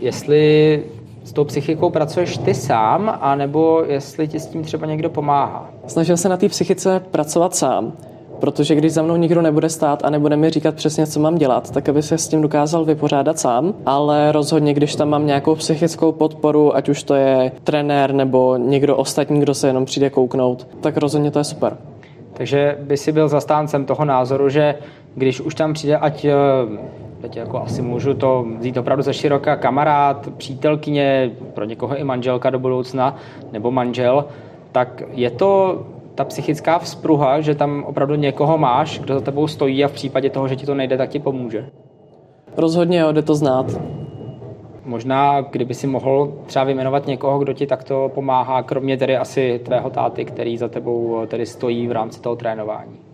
jestli 0.00 0.83
s 1.28 1.32
tou 1.32 1.44
psychikou 1.44 1.90
pracuješ 1.90 2.38
ty 2.38 2.54
sám, 2.54 3.18
anebo 3.20 3.82
jestli 3.87 4.28
ti 4.28 4.40
s 4.40 4.47
tím 4.47 4.62
třeba 4.62 4.87
někdo 4.87 5.11
pomáhá? 5.11 5.70
Snažil 5.87 6.16
se 6.16 6.28
na 6.28 6.37
té 6.37 6.49
psychice 6.49 7.00
pracovat 7.11 7.54
sám, 7.54 7.92
protože 8.40 8.75
když 8.75 8.92
za 8.92 9.02
mnou 9.02 9.16
nikdo 9.16 9.42
nebude 9.42 9.68
stát 9.68 10.04
a 10.04 10.11
nebude 10.11 10.37
mi 10.37 10.50
říkat 10.50 10.75
přesně, 10.75 11.06
co 11.06 11.20
mám 11.20 11.35
dělat, 11.35 11.70
tak 11.70 11.88
aby 11.88 12.02
se 12.02 12.18
s 12.18 12.28
tím 12.28 12.42
dokázal 12.42 12.85
vypořádat 12.85 13.38
sám, 13.38 13.75
ale 13.87 14.32
rozhodně, 14.32 14.75
když 14.75 14.94
tam 14.94 15.08
mám 15.08 15.26
nějakou 15.26 15.54
psychickou 15.54 16.12
podporu, 16.12 16.76
ať 16.76 16.88
už 16.88 17.02
to 17.02 17.14
je 17.14 17.52
trenér 17.64 18.12
nebo 18.12 18.56
někdo 18.56 18.97
ostatní, 18.97 19.40
kdo 19.40 19.54
se 19.54 19.66
jenom 19.66 19.85
přijde 19.85 20.11
kouknout, 20.11 20.66
tak 20.80 20.97
rozhodně 20.97 21.30
to 21.30 21.38
je 21.38 21.44
super. 21.44 21.76
Takže 22.32 22.78
by 22.80 22.97
si 22.97 23.12
byl 23.12 23.28
zastáncem 23.28 23.85
toho 23.85 24.04
názoru, 24.04 24.49
že 24.49 24.75
když 25.14 25.40
už 25.40 25.54
tam 25.54 25.73
přijde, 25.73 25.97
ať 25.97 26.25
eh, 26.25 26.32
teď 27.20 27.37
jako 27.37 27.62
asi 27.62 27.82
můžu 27.82 28.14
to 28.14 28.46
vzít 28.58 28.76
opravdu 28.76 29.02
ze 29.02 29.14
široka, 29.14 29.56
kamarád, 29.56 30.28
přítelkyně, 30.37 31.30
pro 31.54 31.64
někoho 31.64 31.96
i 31.96 32.04
manželka 32.04 32.50
do 32.50 32.58
budoucna, 32.58 33.16
nebo 33.52 33.70
manžel, 33.70 34.25
tak 34.72 35.02
je 35.10 35.30
to 35.30 35.82
ta 36.14 36.25
psychická 36.25 36.78
vzpruha, 36.78 37.40
že 37.40 37.54
tam 37.54 37.84
opravdu 37.84 38.14
někoho 38.14 38.58
máš, 38.58 38.98
kdo 38.98 39.14
za 39.14 39.20
tebou 39.20 39.46
stojí 39.46 39.84
a 39.84 39.88
v 39.88 39.92
případě 39.92 40.30
toho, 40.30 40.48
že 40.48 40.56
ti 40.56 40.66
to 40.66 40.75
nejde, 40.75 40.96
tak 40.96 41.10
ti 41.10 41.18
pomůže. 41.18 41.70
Rozhodně 42.56 42.98
jo, 42.98 43.12
jde 43.12 43.22
to 43.22 43.34
znát. 43.34 43.66
Možná, 44.84 45.40
kdyby 45.40 45.75
si 45.75 45.87
mohl 45.87 46.32
třeba 46.46 46.64
vyjmenovat 46.64 47.06
někoho, 47.06 47.38
kdo 47.38 47.52
ti 47.52 47.66
takto 47.66 48.10
pomáhá, 48.14 48.62
kromě 48.62 48.96
tedy 48.96 49.16
asi 49.16 49.60
tvého 49.64 49.90
táty, 49.90 50.25
který 50.25 50.56
za 50.56 50.68
tebou 50.68 51.26
tedy 51.26 51.46
stojí 51.46 51.87
v 51.87 51.92
rámci 51.92 52.20
toho 52.20 52.37
trénování. 52.37 53.08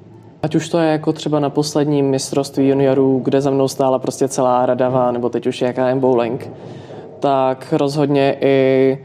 Ať 0.45 0.55
už 0.55 0.69
to 0.69 0.79
je 0.79 0.91
jako 0.91 1.13
třeba 1.13 1.41
na 1.41 1.51
posledním 1.51 2.07
mistrovství 2.07 2.69
juniorů, 2.69 3.21
kde 3.25 3.41
za 3.41 3.51
mnou 3.51 3.69
stála 3.69 3.99
prostě 3.99 4.29
celá 4.29 4.67
radava, 4.67 5.13
nebo 5.13 5.29
teď 5.29 5.47
už 5.47 5.63
je 5.63 5.73
KM 5.73 6.01
Bowling, 6.01 6.51
tak 7.21 7.75
rozhodně 7.77 8.37
i 8.41 8.99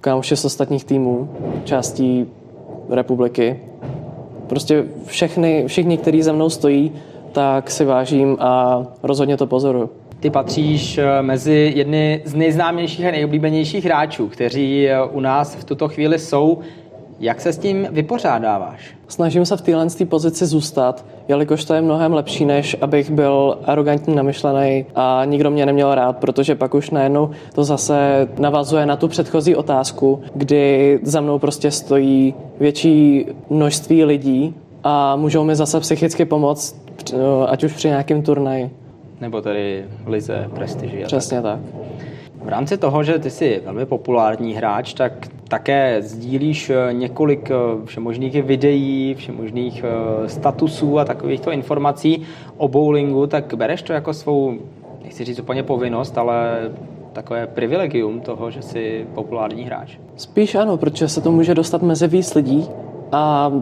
kámoši 0.00 0.36
z 0.36 0.44
ostatních 0.44 0.84
týmů, 0.84 1.28
částí 1.64 2.26
republiky, 2.90 3.60
Prostě 4.46 4.84
všechny, 5.06 5.64
všichni, 5.66 5.98
kteří 5.98 6.22
za 6.22 6.32
mnou 6.32 6.50
stojí, 6.50 6.92
tak 7.32 7.70
si 7.70 7.84
vážím 7.84 8.36
a 8.40 8.82
rozhodně 9.02 9.36
to 9.36 9.46
pozoruju. 9.46 9.90
Ty 10.20 10.30
patříš 10.30 10.98
eh, 10.98 11.22
mezi 11.22 11.72
jedny 11.76 12.22
z 12.24 12.34
nejznámějších 12.34 13.06
a 13.06 13.10
nejoblíbenějších 13.10 13.84
hráčů, 13.84 14.28
kteří 14.28 14.88
eh, 14.88 15.02
u 15.02 15.20
nás 15.20 15.54
v 15.54 15.64
tuto 15.64 15.88
chvíli 15.88 16.18
jsou. 16.18 16.58
Jak 17.20 17.40
se 17.40 17.52
s 17.52 17.58
tím 17.58 17.88
vypořádáváš? 17.90 18.94
Snažím 19.08 19.46
se 19.46 19.56
v 19.56 19.60
téhle 19.60 19.86
pozici 20.08 20.46
zůstat, 20.46 21.04
jelikož 21.28 21.64
to 21.64 21.74
je 21.74 21.80
mnohem 21.80 22.12
lepší, 22.12 22.44
než 22.44 22.76
abych 22.80 23.10
byl 23.10 23.58
arrogantní, 23.64 24.14
namyšlený 24.14 24.86
a 24.94 25.22
nikdo 25.24 25.50
mě 25.50 25.66
neměl 25.66 25.94
rád, 25.94 26.16
protože 26.16 26.54
pak 26.54 26.74
už 26.74 26.90
najednou 26.90 27.30
to 27.54 27.64
zase 27.64 28.28
navazuje 28.38 28.86
na 28.86 28.96
tu 28.96 29.08
předchozí 29.08 29.56
otázku, 29.56 30.20
kdy 30.34 30.98
za 31.02 31.20
mnou 31.20 31.38
prostě 31.38 31.70
stojí 31.70 32.34
větší 32.60 33.26
množství 33.50 34.04
lidí 34.04 34.54
a 34.84 35.16
můžou 35.16 35.44
mi 35.44 35.56
zase 35.56 35.80
psychicky 35.80 36.24
pomoct, 36.24 36.76
ať 37.46 37.64
už 37.64 37.72
při 37.72 37.88
nějakém 37.88 38.22
turnaji. 38.22 38.70
Nebo 39.20 39.40
tady 39.40 39.84
v 40.04 40.08
lize 40.08 40.50
prestiži. 40.54 41.02
Přesně 41.06 41.42
tak. 41.42 41.60
V 42.44 42.48
rámci 42.48 42.76
toho, 42.76 43.02
že 43.02 43.18
ty 43.18 43.30
jsi 43.30 43.62
velmi 43.64 43.86
populární 43.86 44.54
hráč, 44.54 44.94
tak 44.94 45.12
také 45.54 46.02
sdílíš 46.02 46.70
eh, 46.70 46.92
několik 46.92 47.50
eh, 47.50 47.54
všemožných 47.84 48.42
videí, 48.42 49.14
všemožných 49.14 49.84
eh, 49.84 50.28
statusů 50.28 50.98
a 50.98 51.04
takovýchto 51.04 51.50
informací 51.50 52.22
o 52.56 52.68
bowlingu, 52.68 53.26
tak 53.26 53.54
bereš 53.54 53.82
to 53.82 53.92
jako 53.92 54.14
svou, 54.14 54.54
nechci 55.02 55.24
říct 55.24 55.38
úplně 55.38 55.62
povinnost, 55.62 56.18
ale 56.18 56.70
takové 57.12 57.46
privilegium 57.46 58.20
toho, 58.20 58.50
že 58.50 58.62
jsi 58.62 59.06
populární 59.14 59.62
hráč? 59.62 59.96
Spíš 60.16 60.54
ano, 60.54 60.76
protože 60.76 61.08
se 61.08 61.20
to 61.20 61.32
může 61.32 61.54
dostat 61.54 61.82
mezi 61.82 62.08
víc 62.08 62.34
lidí 62.34 62.66
a 63.12 63.52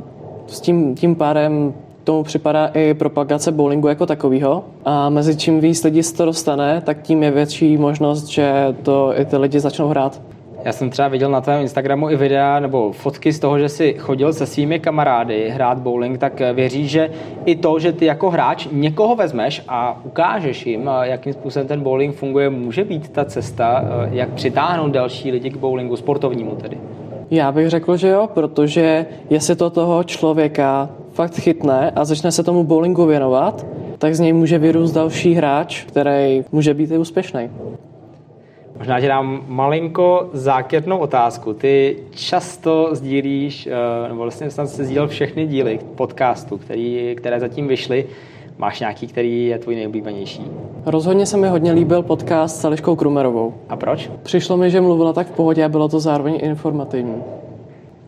s 0.47 0.61
tím, 0.61 0.95
tím 0.95 1.15
pádem 1.15 1.75
tomu 2.05 2.23
připadá 2.23 2.67
i 2.67 2.95
propagace 2.95 3.53
bowlingu 3.53 3.89
jako 3.89 4.07
takového. 4.07 4.65
A 4.85 5.11
mezi 5.11 5.37
čím 5.37 5.61
víc 5.61 5.85
lidí 5.85 6.03
se 6.03 6.17
to 6.17 6.25
dostane, 6.25 6.81
tak 6.81 7.03
tím 7.03 7.23
je 7.23 7.31
větší 7.31 7.77
možnost, 7.77 8.27
že 8.27 8.77
to 8.83 9.13
i 9.21 9.25
ty 9.25 9.37
lidi 9.37 9.61
začnou 9.61 9.89
hrát. 9.89 10.32
Já 10.65 10.73
jsem 10.73 10.91
třeba 10.91 11.09
viděl 11.09 11.31
na 11.31 11.41
tvém 11.41 11.61
Instagramu 11.61 12.11
i 12.11 12.17
videa 12.17 12.61
nebo 12.61 12.93
fotky 12.93 13.33
z 13.33 13.39
toho, 13.39 13.59
že 13.59 13.69
jsi 13.69 13.95
chodil 13.99 14.33
se 14.33 14.47
svými 14.47 14.81
kamarády 14.81 15.51
hrát 15.51 15.79
bowling, 15.79 16.19
tak 16.19 16.43
věříš, 16.53 16.91
že 16.91 17.11
i 17.45 17.57
to, 17.57 17.79
že 17.79 17.93
ty 17.93 18.05
jako 18.05 18.31
hráč 18.31 18.69
někoho 18.73 19.17
vezmeš 19.17 19.63
a 19.69 20.01
ukážeš 20.05 20.67
jim, 20.67 20.91
jakým 21.03 21.33
způsobem 21.33 21.69
ten 21.69 21.81
bowling 21.81 22.15
funguje, 22.15 22.51
může 22.51 22.85
být 22.85 23.09
ta 23.09 23.25
cesta, 23.25 23.85
jak 24.11 24.29
přitáhnout 24.29 24.93
další 24.93 25.31
lidi 25.31 25.51
k 25.51 25.57
bowlingu, 25.57 25.97
sportovnímu 25.97 26.57
tedy? 26.57 26.79
Já 27.31 27.53
bych 27.53 27.71
řekl, 27.71 27.97
že 27.97 28.09
jo, 28.09 28.29
protože 28.35 29.07
jestli 29.31 29.57
to 29.57 29.71
toho 29.71 30.05
člověka 30.05 30.91
fakt 31.13 31.37
chytne 31.37 31.91
a 31.97 32.05
začne 32.05 32.33
se 32.33 32.43
tomu 32.43 32.65
bowlingu 32.65 33.07
věnovat, 33.07 33.67
tak 33.99 34.15
z 34.15 34.21
něj 34.21 34.33
může 34.33 34.59
vyrůst 34.59 34.95
další 34.95 35.35
hráč, 35.35 35.85
který 35.85 36.45
může 36.53 36.75
být 36.75 36.91
i 36.91 36.99
úspěšný. 36.99 37.51
Možná 38.83 39.01
ti 39.01 39.07
dám 39.07 39.45
malinko 39.49 40.31
zákeřnou 40.33 40.99
otázku. 40.99 41.55
Ty 41.55 41.97
často 42.11 42.89
sdílíš, 42.93 43.67
eh, 43.67 44.09
nebo 44.09 44.23
vlastně 44.23 44.51
jsem 44.51 44.67
se 44.67 44.85
sdílel 44.85 45.09
všechny 45.09 45.47
díly 45.47 45.81
podcastu, 45.95 46.59
který, 46.59 47.15
které 47.17 47.41
zatím 47.41 47.69
vyšly. 47.69 48.07
Máš 48.59 48.81
nějaký, 48.81 49.07
který 49.07 49.47
je 49.47 49.59
tvůj 49.59 49.75
nejoblíbenější? 49.75 50.43
Rozhodně 50.87 51.27
se 51.27 51.37
mi 51.37 51.49
hodně 51.49 51.73
líbil 51.73 52.03
podcast 52.03 52.61
s 52.61 52.65
Eliškou 52.65 52.97
Krumerovou. 52.97 53.55
A 53.69 53.77
proč? 53.77 54.11
Přišlo 54.23 54.57
mi, 54.57 54.71
že 54.71 54.81
mluvila 54.81 55.13
tak 55.13 55.27
v 55.27 55.33
pohodě 55.33 55.65
a 55.65 55.69
bylo 55.69 55.89
to 55.89 56.01
zároveň 56.01 56.39
informativní. 56.43 57.23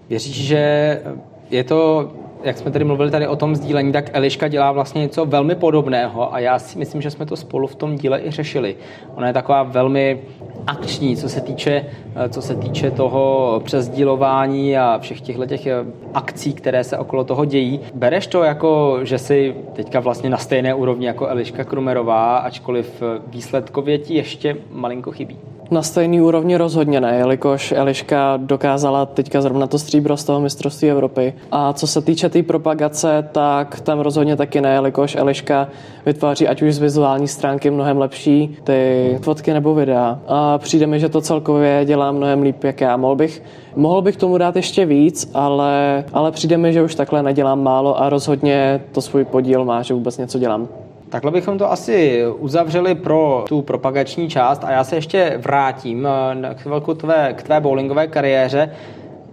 Věříš, 0.09 0.47
že 0.47 1.03
je 1.51 1.65
to 1.65 2.11
jak 2.45 2.59
jsme 2.59 2.71
tady 2.71 2.85
mluvili 2.85 3.11
tady 3.11 3.29
o 3.29 3.37
tom 3.37 3.57
sdílení, 3.57 3.93
tak 3.93 4.11
Eliška 4.13 4.49
dělá 4.49 4.73
vlastně 4.73 5.01
něco 5.01 5.27
velmi 5.27 5.55
podobného 5.55 6.35
a 6.35 6.39
já 6.39 6.59
si 6.59 6.79
myslím, 6.79 7.03
že 7.03 7.11
jsme 7.11 7.27
to 7.27 7.37
spolu 7.37 7.67
v 7.67 7.75
tom 7.75 7.97
díle 7.97 8.21
i 8.21 8.31
řešili. 8.31 8.77
Ona 9.15 9.27
je 9.27 9.33
taková 9.33 9.63
velmi 9.63 10.21
akční, 10.67 11.17
co 11.17 11.29
se 11.29 11.41
týče, 11.41 11.85
co 12.29 12.43
se 12.43 12.55
týče 12.55 12.91
toho 12.91 13.61
přesdílování 13.65 14.79
a 14.79 14.99
všech 14.99 15.21
těchto 15.21 15.47
těch 15.47 15.67
eh, 15.67 15.85
akcí, 16.15 16.53
které 16.53 16.85
se 16.85 16.99
okolo 16.99 17.25
toho 17.25 17.45
dějí. 17.45 17.81
Bereš 17.95 18.27
to 18.27 18.43
jako, 18.43 18.99
že 19.03 19.19
jsi 19.19 19.55
teďka 19.73 20.01
vlastně 20.01 20.31
na 20.31 20.39
stejné 20.39 20.75
úrovni 20.75 21.07
jako 21.07 21.27
Eliška 21.27 21.65
Krumerová, 21.65 22.37
ačkoliv 22.37 23.03
eh, 23.03 23.23
výsledkově 23.27 23.99
ti 23.99 24.15
ještě 24.15 24.57
malinko 24.71 25.13
chybí? 25.13 25.54
Na 25.71 25.83
stejný 25.83 26.21
úrovni 26.21 26.57
rozhodně 26.57 27.01
ne, 27.01 27.17
jelikož 27.17 27.73
Eliška 27.73 28.37
dokázala 28.37 29.07
teďka 29.07 29.41
zrovna 29.41 29.67
to 29.67 29.79
stříbro 29.79 30.17
z 30.17 30.25
toho 30.25 30.41
mistrovství 30.41 30.91
Evropy. 30.91 31.35
A 31.53 31.73
co 31.73 31.87
se 31.87 32.03
týče 32.03 32.29
té 32.29 32.33
tý 32.33 32.43
propagace, 32.43 33.29
tak 33.33 33.81
tam 33.81 34.01
rozhodně 34.01 34.37
taky 34.37 34.61
ne, 34.61 34.73
jelikož 34.73 35.17
Eliška 35.17 35.69
vytváří 36.07 36.49
ať 36.49 36.63
už 36.63 36.75
z 36.75 36.79
vizuální 36.79 37.29
stránky 37.29 37.71
mnohem 37.71 37.99
lepší 37.99 38.57
ty 38.65 39.19
fotky 39.23 39.53
nebo 39.53 39.75
videa. 39.75 40.19
A 40.27 40.59
přijde 40.59 40.87
mi, 40.87 41.01
že 41.01 41.09
to 41.09 41.21
celkově 41.21 41.85
dělá 41.85 42.13
mnohem 42.13 42.43
líp, 42.43 42.65
jak 42.65 42.81
já. 42.81 42.97
Mohl 42.97 43.17
bych, 43.17 43.43
mohl 43.77 44.03
bych 44.03 44.17
tomu 44.17 44.39
dát 44.39 44.57
ještě 44.57 44.87
víc, 44.87 45.31
ale, 45.35 46.05
ale 46.13 46.33
přijde 46.33 46.57
mi, 46.57 46.73
že 46.73 46.83
už 46.83 46.95
takhle 46.95 47.23
nedělám 47.23 47.63
málo 47.63 48.03
a 48.03 48.09
rozhodně 48.09 48.81
to 48.93 49.01
svůj 49.01 49.25
podíl 49.25 49.65
má, 49.65 49.83
že 49.83 49.95
vůbec 49.95 50.19
něco 50.19 50.39
dělám. 50.39 50.69
Takhle 51.15 51.31
bychom 51.31 51.59
to 51.59 51.73
asi 51.73 52.25
uzavřeli 52.39 52.95
pro 52.95 53.45
tu 53.49 53.63
propagační 53.63 54.29
část 54.29 54.65
a 54.65 54.71
já 54.71 54.85
se 54.85 54.97
ještě 54.97 55.35
vrátím 55.39 56.09
eh, 56.51 56.55
k 56.55 56.61
chvilku 56.61 56.95
tvé, 56.95 57.33
k 57.33 57.43
tvé 57.43 57.61
bowlingové 57.61 58.07
kariéře. 58.07 58.71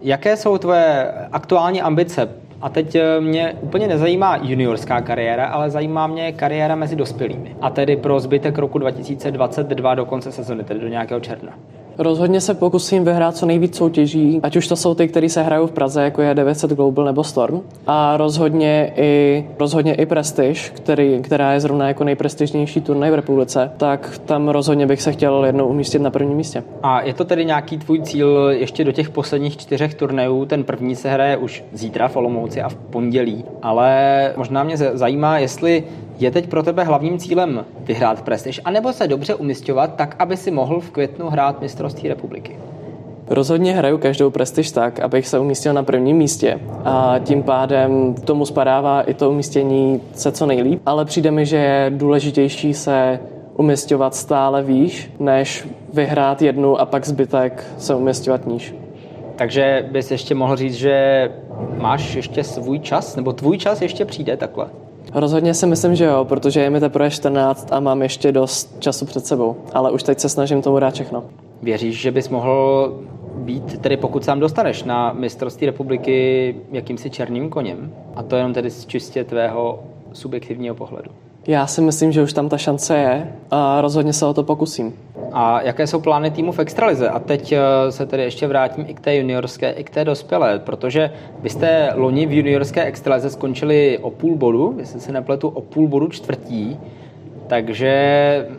Jaké 0.01 0.37
jsou 0.37 0.57
tvoje 0.57 1.11
aktuální 1.31 1.81
ambice? 1.81 2.29
A 2.61 2.69
teď 2.69 2.95
eh, 2.95 3.21
mě 3.21 3.55
úplně 3.61 3.87
nezajímá 3.87 4.39
juniorská 4.41 5.01
kariéra, 5.01 5.45
ale 5.45 5.69
zajímá 5.69 6.07
mě 6.07 6.31
kariéra 6.31 6.75
mezi 6.75 6.95
dospělými. 6.95 7.55
A 7.61 7.69
tedy 7.69 7.95
pro 7.95 8.19
zbytek 8.19 8.57
roku 8.57 8.79
2022 8.79 9.95
do 9.95 10.05
konce 10.05 10.31
sezony, 10.31 10.63
tedy 10.63 10.79
do 10.79 10.87
nějakého 10.87 11.19
června. 11.19 11.53
Rozhodně 11.97 12.41
se 12.41 12.53
pokusím 12.53 13.05
vyhrát 13.05 13.37
co 13.37 13.45
nejvíc 13.45 13.77
soutěží, 13.77 14.39
ať 14.43 14.55
už 14.55 14.67
to 14.67 14.75
jsou 14.75 14.95
ty, 14.95 15.07
které 15.07 15.29
se 15.29 15.43
hrajou 15.43 15.67
v 15.67 15.71
Praze, 15.71 16.03
jako 16.03 16.21
je 16.21 16.35
900 16.35 16.71
Global 16.71 17.05
nebo 17.05 17.23
Storm. 17.23 17.61
A 17.87 18.17
rozhodně 18.17 18.93
i, 18.95 19.45
rozhodně 19.59 19.93
i 19.93 20.05
Prestige, 20.05 20.61
který, 20.73 21.21
která 21.21 21.53
je 21.53 21.59
zrovna 21.59 21.87
jako 21.87 22.03
nejprestižnější 22.03 22.81
turnaj 22.81 23.11
v 23.11 23.15
republice, 23.15 23.71
tak 23.77 24.21
tam 24.25 24.49
rozhodně 24.49 24.87
bych 24.87 25.01
se 25.01 25.11
chtěl 25.11 25.45
jednou 25.45 25.67
umístit 25.67 25.99
na 25.99 26.09
prvním 26.09 26.37
místě. 26.37 26.63
A 26.83 27.01
je 27.01 27.13
to 27.13 27.25
tedy 27.25 27.45
nějaký 27.45 27.77
tvůj 27.77 28.01
cíl 28.01 28.49
ještě 28.51 28.83
do 28.83 28.91
těch 28.91 29.09
posledních 29.09 29.57
čtyřech 29.57 29.93
turnajů? 29.93 30.45
Ten 30.45 30.63
první 30.63 30.95
se 30.95 31.09
hraje 31.09 31.37
už 31.37 31.63
zítra 31.73 32.07
v 32.07 32.15
Olomouci 32.15 32.61
a 32.61 32.69
v 32.69 32.75
pondělí, 32.75 33.45
ale 33.61 34.33
možná 34.37 34.63
mě 34.63 34.77
zajímá, 34.77 35.37
jestli 35.37 35.83
je 36.21 36.31
teď 36.31 36.49
pro 36.49 36.63
tebe 36.63 36.83
hlavním 36.83 37.17
cílem 37.17 37.65
vyhrát 37.79 38.21
prestiž, 38.21 38.61
anebo 38.65 38.93
se 38.93 39.07
dobře 39.07 39.35
umistovat 39.35 39.95
tak, 39.95 40.15
aby 40.19 40.37
si 40.37 40.51
mohl 40.51 40.79
v 40.79 40.91
květnu 40.91 41.29
hrát 41.29 41.61
mistrovství 41.61 42.09
republiky? 42.09 42.57
Rozhodně 43.27 43.73
hraju 43.73 43.97
každou 43.97 44.29
prestiž 44.29 44.71
tak, 44.71 44.99
abych 44.99 45.27
se 45.27 45.39
umístil 45.39 45.73
na 45.73 45.83
prvním 45.83 46.17
místě 46.17 46.59
a 46.85 47.15
tím 47.23 47.43
pádem 47.43 48.13
tomu 48.13 48.45
spadává 48.45 49.01
i 49.01 49.13
to 49.13 49.29
umístění 49.29 50.01
se 50.13 50.31
co 50.31 50.45
nejlíp, 50.45 50.81
ale 50.85 51.05
přijde 51.05 51.31
mi, 51.31 51.45
že 51.45 51.57
je 51.57 51.91
důležitější 51.95 52.73
se 52.73 53.19
umistovat 53.57 54.15
stále 54.15 54.63
výš, 54.63 55.11
než 55.19 55.67
vyhrát 55.93 56.41
jednu 56.41 56.81
a 56.81 56.85
pak 56.85 57.05
zbytek 57.05 57.65
se 57.77 57.95
umistovat 57.95 58.47
níž. 58.47 58.75
Takže 59.35 59.89
bys 59.91 60.11
ještě 60.11 60.35
mohl 60.35 60.55
říct, 60.55 60.75
že 60.75 61.29
máš 61.77 62.15
ještě 62.15 62.43
svůj 62.43 62.79
čas, 62.79 63.15
nebo 63.15 63.33
tvůj 63.33 63.57
čas 63.57 63.81
ještě 63.81 64.05
přijde 64.05 64.37
takhle? 64.37 64.65
Rozhodně 65.13 65.53
si 65.53 65.67
myslím, 65.67 65.95
že 65.95 66.05
jo, 66.05 66.25
protože 66.25 66.59
je 66.59 66.69
mi 66.69 66.79
teprve 66.79 67.11
14 67.11 67.67
a 67.71 67.79
mám 67.79 68.01
ještě 68.01 68.31
dost 68.31 68.75
času 68.79 69.05
před 69.05 69.25
sebou. 69.25 69.55
Ale 69.73 69.91
už 69.91 70.03
teď 70.03 70.19
se 70.19 70.29
snažím 70.29 70.61
tomu 70.61 70.79
dát 70.79 70.93
všechno. 70.93 71.23
Věříš, 71.61 72.01
že 72.01 72.11
bys 72.11 72.29
mohl 72.29 72.93
být, 73.35 73.81
tedy 73.81 73.97
pokud 73.97 74.23
sám 74.23 74.39
dostaneš 74.39 74.83
na 74.83 75.13
mistrovství 75.13 75.65
republiky 75.65 76.55
jakýmsi 76.71 77.09
černým 77.09 77.49
koněm? 77.49 77.93
A 78.15 78.23
to 78.23 78.35
jenom 78.35 78.53
tedy 78.53 78.69
z 78.69 78.85
čistě 78.85 79.23
tvého 79.23 79.79
subjektivního 80.13 80.75
pohledu. 80.75 81.11
Já 81.47 81.67
si 81.67 81.81
myslím, 81.81 82.11
že 82.11 82.23
už 82.23 82.33
tam 82.33 82.49
ta 82.49 82.57
šance 82.57 82.97
je 82.97 83.33
a 83.51 83.81
rozhodně 83.81 84.13
se 84.13 84.25
o 84.25 84.33
to 84.33 84.43
pokusím. 84.43 84.93
A 85.33 85.61
jaké 85.61 85.87
jsou 85.87 86.01
plány 86.01 86.31
týmu 86.31 86.51
v 86.51 86.59
extralize? 86.59 87.09
A 87.09 87.19
teď 87.19 87.51
eh, 87.51 87.91
se 87.91 88.05
tedy 88.05 88.23
ještě 88.23 88.47
vrátím 88.47 88.85
i 88.87 88.93
k 88.93 88.99
té 88.99 89.15
juniorské, 89.15 89.71
i 89.71 89.83
k 89.83 89.89
té 89.89 90.05
dospělé, 90.05 90.59
protože 90.59 91.11
vy 91.39 91.49
jste 91.49 91.91
loni 91.95 92.25
v 92.25 92.33
juniorské 92.33 92.83
extralize 92.83 93.29
skončili 93.29 93.97
o 94.01 94.09
půl 94.09 94.35
bodu, 94.35 94.75
jestli 94.79 94.99
se 94.99 95.11
nepletu, 95.11 95.47
o 95.47 95.61
půl 95.61 95.87
bodu 95.87 96.07
čtvrtí, 96.07 96.79
takže 97.47 97.93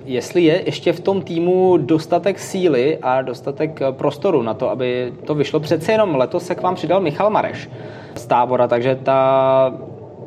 jestli 0.04 0.42
je 0.42 0.62
ještě 0.66 0.92
v 0.92 1.00
tom 1.00 1.22
týmu 1.22 1.76
dostatek 1.76 2.38
síly 2.38 2.98
a 3.02 3.22
dostatek 3.22 3.82
eh, 3.82 3.92
prostoru 3.92 4.42
na 4.42 4.54
to, 4.54 4.70
aby 4.70 5.12
to 5.24 5.34
vyšlo, 5.34 5.60
přece 5.60 5.92
jenom 5.92 6.14
letos 6.14 6.46
se 6.46 6.54
k 6.54 6.62
vám 6.62 6.74
přidal 6.74 7.00
Michal 7.00 7.30
Mareš 7.30 7.70
z 8.14 8.26
tábora, 8.26 8.68
takže 8.68 8.98
ta 9.02 9.72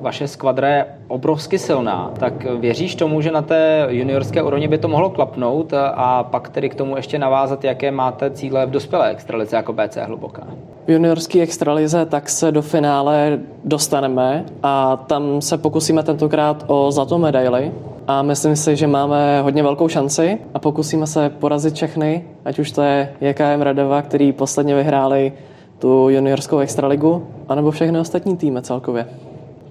vaše 0.01 0.27
skvadra 0.27 0.67
je 0.67 0.85
obrovsky 1.07 1.59
silná, 1.59 2.11
tak 2.19 2.43
věříš 2.59 2.95
tomu, 2.95 3.21
že 3.21 3.31
na 3.31 3.41
té 3.41 3.87
juniorské 3.89 4.43
úrovni 4.43 4.67
by 4.67 4.77
to 4.77 4.87
mohlo 4.87 5.09
klapnout 5.09 5.73
a 5.95 6.23
pak 6.23 6.49
tedy 6.49 6.69
k 6.69 6.75
tomu 6.75 6.95
ještě 6.95 7.19
navázat, 7.19 7.63
jaké 7.63 7.91
máte 7.91 8.31
cíle 8.31 8.65
v 8.65 8.71
dospělé 8.71 9.09
extralize 9.09 9.55
jako 9.55 9.73
BC 9.73 9.97
Hluboká? 9.97 10.47
V 10.87 10.91
juniorské 10.91 11.41
extralize 11.41 12.05
tak 12.05 12.29
se 12.29 12.51
do 12.51 12.61
finále 12.61 13.39
dostaneme 13.63 14.45
a 14.63 14.97
tam 14.97 15.41
se 15.41 15.57
pokusíme 15.57 16.03
tentokrát 16.03 16.63
o 16.67 16.91
zlatou 16.91 17.17
medaili 17.17 17.71
a 18.07 18.21
myslím 18.21 18.55
si, 18.55 18.75
že 18.75 18.87
máme 18.87 19.41
hodně 19.41 19.63
velkou 19.63 19.87
šanci 19.87 20.37
a 20.53 20.59
pokusíme 20.59 21.07
se 21.07 21.29
porazit 21.29 21.73
všechny, 21.73 22.25
ať 22.45 22.59
už 22.59 22.71
to 22.71 22.81
je 22.81 23.13
JKM 23.21 23.61
Radeva, 23.61 24.01
který 24.01 24.31
posledně 24.31 24.75
vyhráli 24.75 25.33
tu 25.79 26.09
juniorskou 26.09 26.59
extraligu, 26.59 27.27
anebo 27.49 27.71
všechny 27.71 27.99
ostatní 27.99 28.37
týmy 28.37 28.61
celkově. 28.61 29.05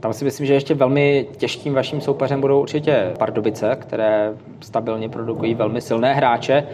Tam 0.05 0.13
si 0.13 0.25
myslím, 0.25 0.47
že 0.47 0.55
ještě 0.55 0.75
velmi 0.75 1.27
těžkým 1.37 1.75
vaším 1.75 2.01
soupeřem 2.01 2.41
budou 2.41 2.61
určitě 2.61 3.13
Pardubice, 3.19 3.77
které 3.81 4.33
stabilně 4.61 5.09
produkují 5.09 5.55
velmi 5.55 5.81
silné 5.81 6.15
hráče 6.15 6.67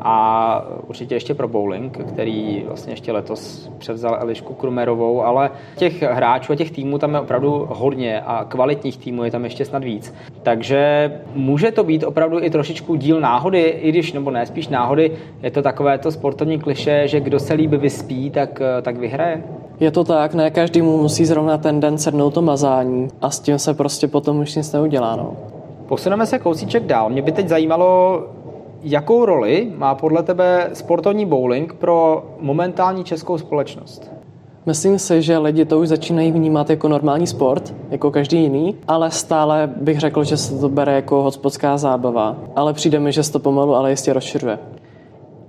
a 0.00 0.64
určitě 0.86 1.14
ještě 1.14 1.34
pro 1.34 1.48
bowling, 1.48 1.98
který 2.08 2.64
vlastně 2.66 2.92
ještě 2.92 3.12
letos 3.12 3.70
převzal 3.78 4.18
Elišku 4.20 4.54
Krumerovou, 4.54 5.22
ale 5.22 5.50
těch 5.76 6.02
hráčů 6.02 6.52
a 6.52 6.56
těch 6.56 6.70
týmů 6.70 6.98
tam 6.98 7.14
je 7.14 7.20
opravdu 7.20 7.66
hodně 7.70 8.20
a 8.20 8.44
kvalitních 8.44 8.96
týmů 8.96 9.24
je 9.24 9.30
tam 9.30 9.44
ještě 9.44 9.64
snad 9.64 9.84
víc. 9.84 10.14
Takže 10.42 11.12
může 11.34 11.70
to 11.70 11.84
být 11.84 12.04
opravdu 12.04 12.42
i 12.42 12.50
trošičku 12.50 12.94
díl 12.94 13.20
náhody, 13.20 13.60
i 13.60 13.88
když, 13.88 14.12
nebo 14.12 14.30
ne, 14.30 14.46
spíš 14.46 14.68
náhody, 14.68 15.12
je 15.42 15.50
to 15.50 15.62
takové 15.62 15.98
to 15.98 16.12
sportovní 16.12 16.58
kliše, 16.58 17.08
že 17.08 17.20
kdo 17.20 17.38
se 17.38 17.54
líbí 17.54 17.76
vyspí, 17.76 18.30
tak, 18.30 18.62
tak 18.82 18.96
vyhraje. 18.96 19.42
Je 19.80 19.90
to 19.90 20.04
tak, 20.04 20.34
ne 20.34 20.50
každému 20.50 20.98
musí 20.98 21.24
zrovna 21.24 21.58
ten 21.58 21.80
den 21.80 21.98
sednout 21.98 22.34
to 22.34 22.42
mazání 22.42 23.08
a 23.20 23.30
s 23.30 23.40
tím 23.40 23.58
se 23.58 23.74
prostě 23.74 24.08
potom 24.08 24.38
už 24.38 24.54
nic 24.54 24.72
neudělá. 24.72 25.16
No. 25.16 25.36
Posuneme 25.86 26.26
se 26.26 26.38
kousíček 26.38 26.86
dál. 26.86 27.10
Mě 27.10 27.22
by 27.22 27.32
teď 27.32 27.48
zajímalo, 27.48 28.22
Jakou 28.82 29.24
roli 29.24 29.72
má 29.76 29.94
podle 29.94 30.22
tebe 30.22 30.70
sportovní 30.72 31.26
bowling 31.26 31.74
pro 31.74 32.24
momentální 32.40 33.04
českou 33.04 33.38
společnost? 33.38 34.10
Myslím 34.66 34.98
si, 34.98 35.22
že 35.22 35.38
lidi 35.38 35.64
to 35.64 35.78
už 35.80 35.88
začínají 35.88 36.32
vnímat 36.32 36.70
jako 36.70 36.88
normální 36.88 37.26
sport, 37.26 37.74
jako 37.90 38.10
každý 38.10 38.42
jiný, 38.42 38.76
ale 38.88 39.10
stále 39.10 39.70
bych 39.76 40.00
řekl, 40.00 40.24
že 40.24 40.36
se 40.36 40.58
to 40.58 40.68
bere 40.68 40.92
jako 40.92 41.22
hospodská 41.22 41.76
zábava. 41.76 42.36
Ale 42.56 42.72
přijde 42.72 43.00
mi, 43.00 43.12
že 43.12 43.22
se 43.22 43.32
to 43.32 43.38
pomalu, 43.38 43.74
ale 43.74 43.90
jistě 43.90 44.12
rozširuje. 44.12 44.58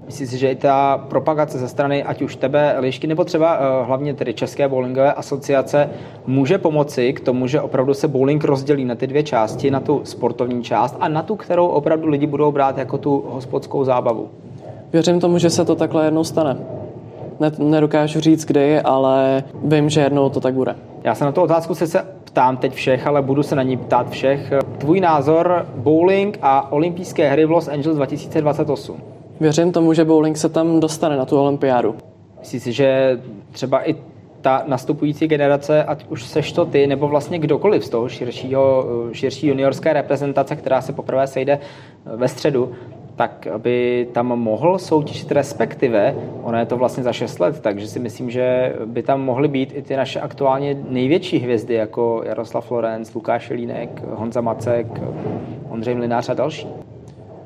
Myslím 0.10 0.28
si, 0.28 0.38
že 0.38 0.52
i 0.52 0.56
ta 0.56 0.98
propagace 0.98 1.60
ze 1.60 1.68
strany 1.68 2.04
ať 2.04 2.22
už 2.22 2.36
tebe, 2.36 2.76
Lišky, 2.80 3.08
nebo 3.08 3.24
třeba 3.24 3.58
uh, 3.58 3.88
hlavně 3.88 4.14
tedy 4.14 4.34
České 4.34 4.68
bowlingové 4.68 5.14
asociace 5.14 5.90
může 6.28 6.58
pomoci 6.58 7.14
k 7.14 7.20
tomu, 7.20 7.48
že 7.48 7.62
opravdu 7.62 7.94
se 7.94 8.08
bowling 8.08 8.44
rozdělí 8.44 8.86
na 8.86 8.96
ty 8.96 9.08
dvě 9.08 9.24
části, 9.24 9.72
na 9.72 9.80
tu 9.80 10.02
sportovní 10.04 10.64
část 10.64 10.98
a 11.00 11.08
na 11.08 11.22
tu, 11.22 11.36
kterou 11.36 11.68
opravdu 11.68 12.08
lidi 12.08 12.28
budou 12.28 12.52
brát 12.52 12.78
jako 12.78 12.98
tu 12.98 13.26
hospodskou 13.30 13.84
zábavu. 13.84 14.30
Věřím 14.94 15.20
tomu, 15.20 15.38
že 15.38 15.50
se 15.50 15.66
to 15.66 15.76
takhle 15.76 16.06
jednou 16.06 16.24
stane. 16.24 16.58
Nedokážu 17.58 18.20
říct 18.20 18.46
kdy, 18.46 18.82
ale 18.82 19.44
vím, 19.64 19.90
že 19.90 20.02
jednou 20.02 20.30
to 20.30 20.40
tak 20.40 20.54
bude. 20.54 20.76
Já 21.04 21.16
se 21.16 21.26
na 21.26 21.32
tu 21.32 21.42
otázku 21.42 21.76
se 21.76 22.06
ptám 22.24 22.58
teď 22.58 22.74
všech, 22.74 23.08
ale 23.08 23.22
budu 23.22 23.44
se 23.44 23.56
na 23.56 23.64
ní 23.64 23.78
ptát 23.78 24.10
všech. 24.10 24.54
Tvůj 24.78 25.00
názor 25.00 25.66
bowling 25.76 26.40
a 26.42 26.72
olympijské 26.72 27.30
hry 27.30 27.46
v 27.46 27.52
Los 27.52 27.68
Angeles 27.68 27.98
2028. 27.98 29.19
Věřím 29.40 29.72
tomu, 29.72 29.94
že 29.94 30.06
bowling 30.06 30.38
se 30.38 30.50
tam 30.50 30.80
dostane 30.80 31.18
na 31.18 31.26
tu 31.26 31.38
olympiádu. 31.38 31.96
Myslíš 32.40 32.64
si, 32.64 32.72
že 32.72 33.20
třeba 33.52 33.90
i 33.90 33.96
ta 34.42 34.64
nastupující 34.68 35.28
generace, 35.28 35.84
ať 35.84 36.06
už 36.10 36.26
seš 36.26 36.52
to 36.52 36.66
ty, 36.66 36.88
nebo 36.88 37.08
vlastně 37.08 37.40
kdokoliv 37.40 37.86
z 37.86 37.90
toho 37.90 38.10
širšího, 38.10 38.86
širší 39.12 39.48
juniorské 39.48 39.94
reprezentace, 39.94 40.56
která 40.56 40.82
se 40.82 40.94
poprvé 40.94 41.28
sejde 41.28 41.60
ve 42.06 42.28
středu, 42.28 42.72
tak 43.16 43.48
by 43.58 44.08
tam 44.12 44.28
mohl 44.28 44.78
soutěžit, 44.78 45.32
respektive, 45.32 46.16
ono 46.44 46.60
je 46.60 46.66
to 46.66 46.78
vlastně 46.78 47.04
za 47.04 47.14
6 47.14 47.40
let, 47.40 47.60
takže 47.60 47.88
si 47.88 48.00
myslím, 48.00 48.30
že 48.30 48.76
by 48.86 49.04
tam 49.04 49.22
mohly 49.22 49.48
být 49.48 49.74
i 49.76 49.82
ty 49.82 49.96
naše 49.96 50.20
aktuálně 50.20 50.78
největší 50.90 51.40
hvězdy, 51.40 51.74
jako 51.74 52.22
Jaroslav 52.26 52.66
Florenc, 52.66 53.14
Lukáš 53.14 53.50
Línek, 53.50 54.04
Honza 54.14 54.42
Macek, 54.42 54.88
Ondřej 55.70 55.96
Mlinář 55.96 56.30
a 56.30 56.34
další. 56.34 56.68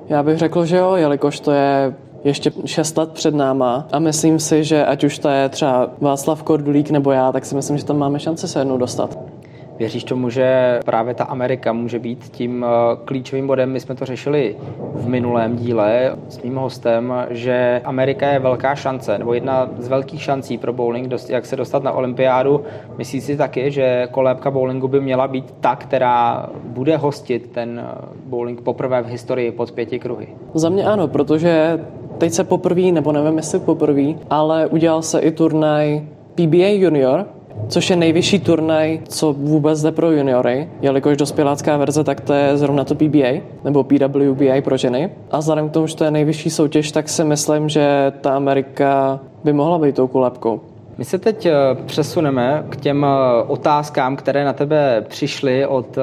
Já 0.09 0.23
bych 0.23 0.37
řekl, 0.37 0.65
že 0.65 0.77
jo, 0.77 0.95
jelikož 0.95 1.39
to 1.39 1.51
je 1.51 1.93
ještě 2.23 2.51
6 2.65 2.97
let 2.97 3.11
před 3.11 3.35
náma 3.35 3.87
a 3.91 3.99
myslím 3.99 4.39
si, 4.39 4.63
že 4.63 4.85
ať 4.85 5.03
už 5.03 5.19
to 5.19 5.29
je 5.29 5.49
třeba 5.49 5.89
Václav 6.01 6.43
Kordulík 6.43 6.89
nebo 6.89 7.11
já, 7.11 7.31
tak 7.31 7.45
si 7.45 7.55
myslím, 7.55 7.77
že 7.77 7.85
tam 7.85 7.97
máme 7.97 8.19
šanci 8.19 8.47
se 8.47 8.59
jednou 8.59 8.77
dostat. 8.77 9.17
Věříš 9.77 10.03
tomu, 10.03 10.29
že 10.29 10.79
právě 10.85 11.13
ta 11.13 11.23
Amerika 11.23 11.73
může 11.73 11.99
být 11.99 12.23
tím 12.23 12.65
eh, 12.65 12.97
klíčovým 13.05 13.47
bodem? 13.47 13.71
My 13.71 13.79
jsme 13.79 13.95
to 13.95 14.05
řešili 14.05 14.55
v 14.93 15.07
minulém 15.07 15.55
díle 15.55 16.15
s 16.29 16.41
mým 16.43 16.55
hostem, 16.55 17.13
že 17.29 17.81
Amerika 17.85 18.27
je 18.27 18.39
velká 18.39 18.75
šance, 18.75 19.17
nebo 19.17 19.33
jedna 19.33 19.69
z 19.77 19.87
velkých 19.87 20.23
šancí 20.23 20.57
pro 20.57 20.73
bowling, 20.73 21.13
jak 21.29 21.45
se 21.45 21.55
dostat 21.55 21.83
na 21.83 21.91
olympiádu. 21.91 22.61
Myslíš 22.97 23.23
si 23.23 23.37
taky, 23.37 23.71
že 23.71 24.07
kolébka 24.11 24.51
bowlingu 24.51 24.87
by 24.87 25.01
měla 25.01 25.27
být 25.27 25.53
ta, 25.59 25.75
která 25.75 26.49
bude 26.63 26.97
hostit 26.97 27.51
ten 27.51 27.81
eh, 27.83 28.05
bowling 28.25 28.61
poprvé 28.61 29.01
v 29.01 29.07
historii 29.07 29.51
pod 29.51 29.71
pěti 29.71 29.99
kruhy? 29.99 30.27
Za 30.53 30.69
mě 30.69 30.85
ano, 30.85 31.07
protože 31.07 31.79
teď 32.17 32.33
se 32.33 32.43
poprvé, 32.43 32.81
nebo 32.81 33.11
nevím 33.11 33.37
jestli 33.37 33.59
poprvé, 33.59 34.13
ale 34.29 34.67
udělal 34.67 35.01
se 35.01 35.19
i 35.19 35.31
turnaj 35.31 36.01
PBA 36.35 36.67
Junior, 36.67 37.25
což 37.67 37.89
je 37.89 37.95
nejvyšší 37.95 38.39
turnaj, 38.39 38.99
co 39.07 39.33
vůbec 39.33 39.81
jde 39.81 39.91
pro 39.91 40.11
juniory, 40.11 40.69
jelikož 40.81 41.17
dospělácká 41.17 41.77
verze, 41.77 42.03
tak 42.03 42.21
to 42.21 42.33
je 42.33 42.57
zrovna 42.57 42.83
to 42.83 42.95
PBA, 42.95 43.41
nebo 43.63 43.83
PWBA 43.83 44.61
pro 44.63 44.77
ženy. 44.77 45.09
A 45.31 45.39
vzhledem 45.39 45.69
k 45.69 45.71
tomu, 45.71 45.87
že 45.87 45.95
to 45.95 46.03
je 46.03 46.11
nejvyšší 46.11 46.49
soutěž, 46.49 46.91
tak 46.91 47.09
si 47.09 47.23
myslím, 47.23 47.69
že 47.69 48.13
ta 48.21 48.35
Amerika 48.35 49.19
by 49.43 49.53
mohla 49.53 49.79
být 49.79 49.95
tou 49.95 50.07
kulebkou. 50.07 50.61
My 50.97 51.05
se 51.05 51.19
teď 51.19 51.45
eh, 51.45 51.53
přesuneme 51.85 52.65
k 52.69 52.75
těm 52.75 53.05
eh, 53.05 53.43
otázkám, 53.47 54.15
které 54.15 54.45
na 54.45 54.53
tebe 54.53 55.05
přišly 55.07 55.65
od 55.65 55.97
eh, 55.97 56.01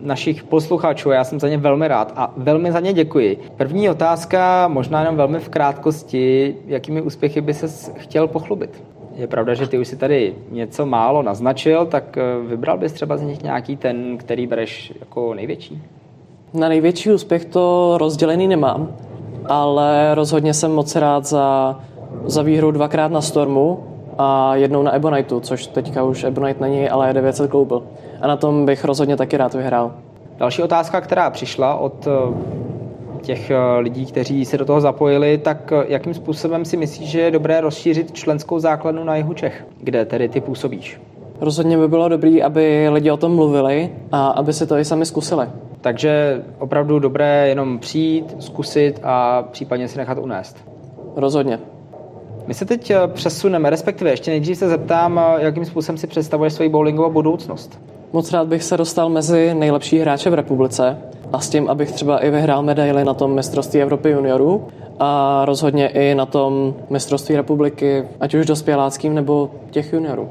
našich 0.00 0.44
posluchačů. 0.44 1.10
Já 1.10 1.24
jsem 1.24 1.40
za 1.40 1.48
ně 1.48 1.58
velmi 1.58 1.88
rád 1.88 2.12
a 2.16 2.32
velmi 2.36 2.72
za 2.72 2.80
ně 2.80 2.92
děkuji. 2.92 3.38
První 3.56 3.90
otázka, 3.90 4.68
možná 4.68 5.00
jenom 5.00 5.16
velmi 5.16 5.40
v 5.40 5.48
krátkosti, 5.48 6.56
jakými 6.66 7.02
úspěchy 7.02 7.40
by 7.40 7.54
se 7.54 7.92
chtěl 7.96 8.28
pochlubit? 8.28 8.82
Je 9.14 9.26
pravda, 9.26 9.54
že 9.54 9.66
ty 9.66 9.78
už 9.78 9.88
si 9.88 9.96
tady 9.96 10.34
něco 10.50 10.86
málo 10.86 11.22
naznačil, 11.22 11.86
tak 11.86 12.18
vybral 12.46 12.78
bys 12.78 12.92
třeba 12.92 13.16
z 13.16 13.22
nich 13.22 13.42
nějaký 13.42 13.76
ten, 13.76 14.18
který 14.18 14.46
bereš 14.46 14.92
jako 15.00 15.34
největší? 15.34 15.82
Na 16.54 16.68
největší 16.68 17.10
úspěch 17.10 17.44
to 17.44 17.94
rozdělený 17.98 18.48
nemám, 18.48 18.96
ale 19.46 20.14
rozhodně 20.14 20.54
jsem 20.54 20.72
moc 20.72 20.96
rád 20.96 21.26
za, 21.26 21.80
za 22.24 22.42
výhru 22.42 22.70
dvakrát 22.70 23.12
na 23.12 23.20
Stormu, 23.20 23.84
a 24.18 24.54
jednou 24.54 24.82
na 24.82 24.92
Ebonitu, 24.92 25.40
což 25.40 25.66
teďka 25.66 26.02
už 26.02 26.24
Ebonite 26.24 26.60
není, 26.60 26.88
ale 26.88 27.08
je 27.08 27.12
900 27.12 27.50
Global. 27.50 27.82
A 28.20 28.26
na 28.26 28.36
tom 28.36 28.66
bych 28.66 28.84
rozhodně 28.84 29.16
taky 29.16 29.36
rád 29.36 29.54
vyhrál. 29.54 29.92
Další 30.36 30.62
otázka, 30.62 31.00
která 31.00 31.30
přišla 31.30 31.74
od 31.74 32.06
eh, 32.06 32.10
těch 33.22 33.50
eh, 33.50 33.78
lidí, 33.78 34.06
kteří 34.06 34.44
se 34.44 34.58
do 34.58 34.64
toho 34.64 34.80
zapojili, 34.80 35.38
tak 35.38 35.72
eh, 35.72 35.84
jakým 35.88 36.14
způsobem 36.14 36.64
si 36.64 36.76
myslíš, 36.76 37.10
že 37.10 37.20
je 37.20 37.30
dobré 37.30 37.60
rozšířit 37.60 38.12
členskou 38.12 38.58
základnu 38.58 39.04
na 39.04 39.16
jihu 39.16 39.34
Čech, 39.34 39.66
kde 39.80 40.04
tedy 40.04 40.28
ty 40.28 40.40
působíš? 40.40 41.00
Rozhodně 41.40 41.78
by 41.78 41.88
bylo 41.88 42.08
dobré, 42.08 42.42
aby 42.42 42.88
lidi 42.88 43.10
o 43.10 43.16
tom 43.16 43.34
mluvili 43.34 43.90
a 44.12 44.26
aby 44.26 44.52
si 44.52 44.66
to 44.66 44.78
i 44.78 44.84
sami 44.84 45.06
zkusili. 45.06 45.46
Takže 45.80 46.42
opravdu 46.58 46.98
dobré 46.98 47.48
jenom 47.48 47.78
přijít, 47.78 48.36
zkusit 48.38 49.00
a 49.02 49.42
případně 49.42 49.88
si 49.88 49.98
nechat 49.98 50.18
unést. 50.18 50.56
Rozhodně. 51.16 51.58
My 52.46 52.54
se 52.54 52.64
teď 52.64 52.90
eh, 52.90 52.98
přesuneme, 53.06 53.70
respektive 53.70 54.10
ještě 54.10 54.30
nejdřív 54.30 54.58
se 54.58 54.68
zeptám, 54.68 55.20
jakým 55.38 55.64
způsobem 55.64 55.98
si 55.98 56.06
představuješ 56.06 56.52
svoji 56.52 56.68
bowlingovou 56.68 57.10
budoucnost. 57.10 57.80
Moc 58.12 58.32
rád 58.32 58.48
bych 58.48 58.62
se 58.62 58.76
dostal 58.76 59.08
mezi 59.08 59.54
nejlepší 59.54 59.98
hráče 59.98 60.30
v 60.30 60.34
republice 60.34 60.98
a 61.32 61.40
s 61.40 61.48
tím, 61.48 61.68
abych 61.68 61.92
třeba 61.92 62.18
i 62.18 62.30
vyhrál 62.30 62.62
medaily 62.62 63.04
na 63.04 63.14
tom 63.14 63.34
mistrovství 63.34 63.82
Evropy 63.82 64.10
juniorů 64.10 64.68
a 64.98 65.42
rozhodně 65.44 65.88
i 65.88 66.14
na 66.14 66.26
tom 66.26 66.74
mistrovství 66.90 67.36
republiky, 67.36 68.04
ať 68.20 68.34
už 68.34 68.46
dospěláckým 68.46 69.14
nebo 69.14 69.50
těch 69.70 69.92
juniorů. 69.92 70.28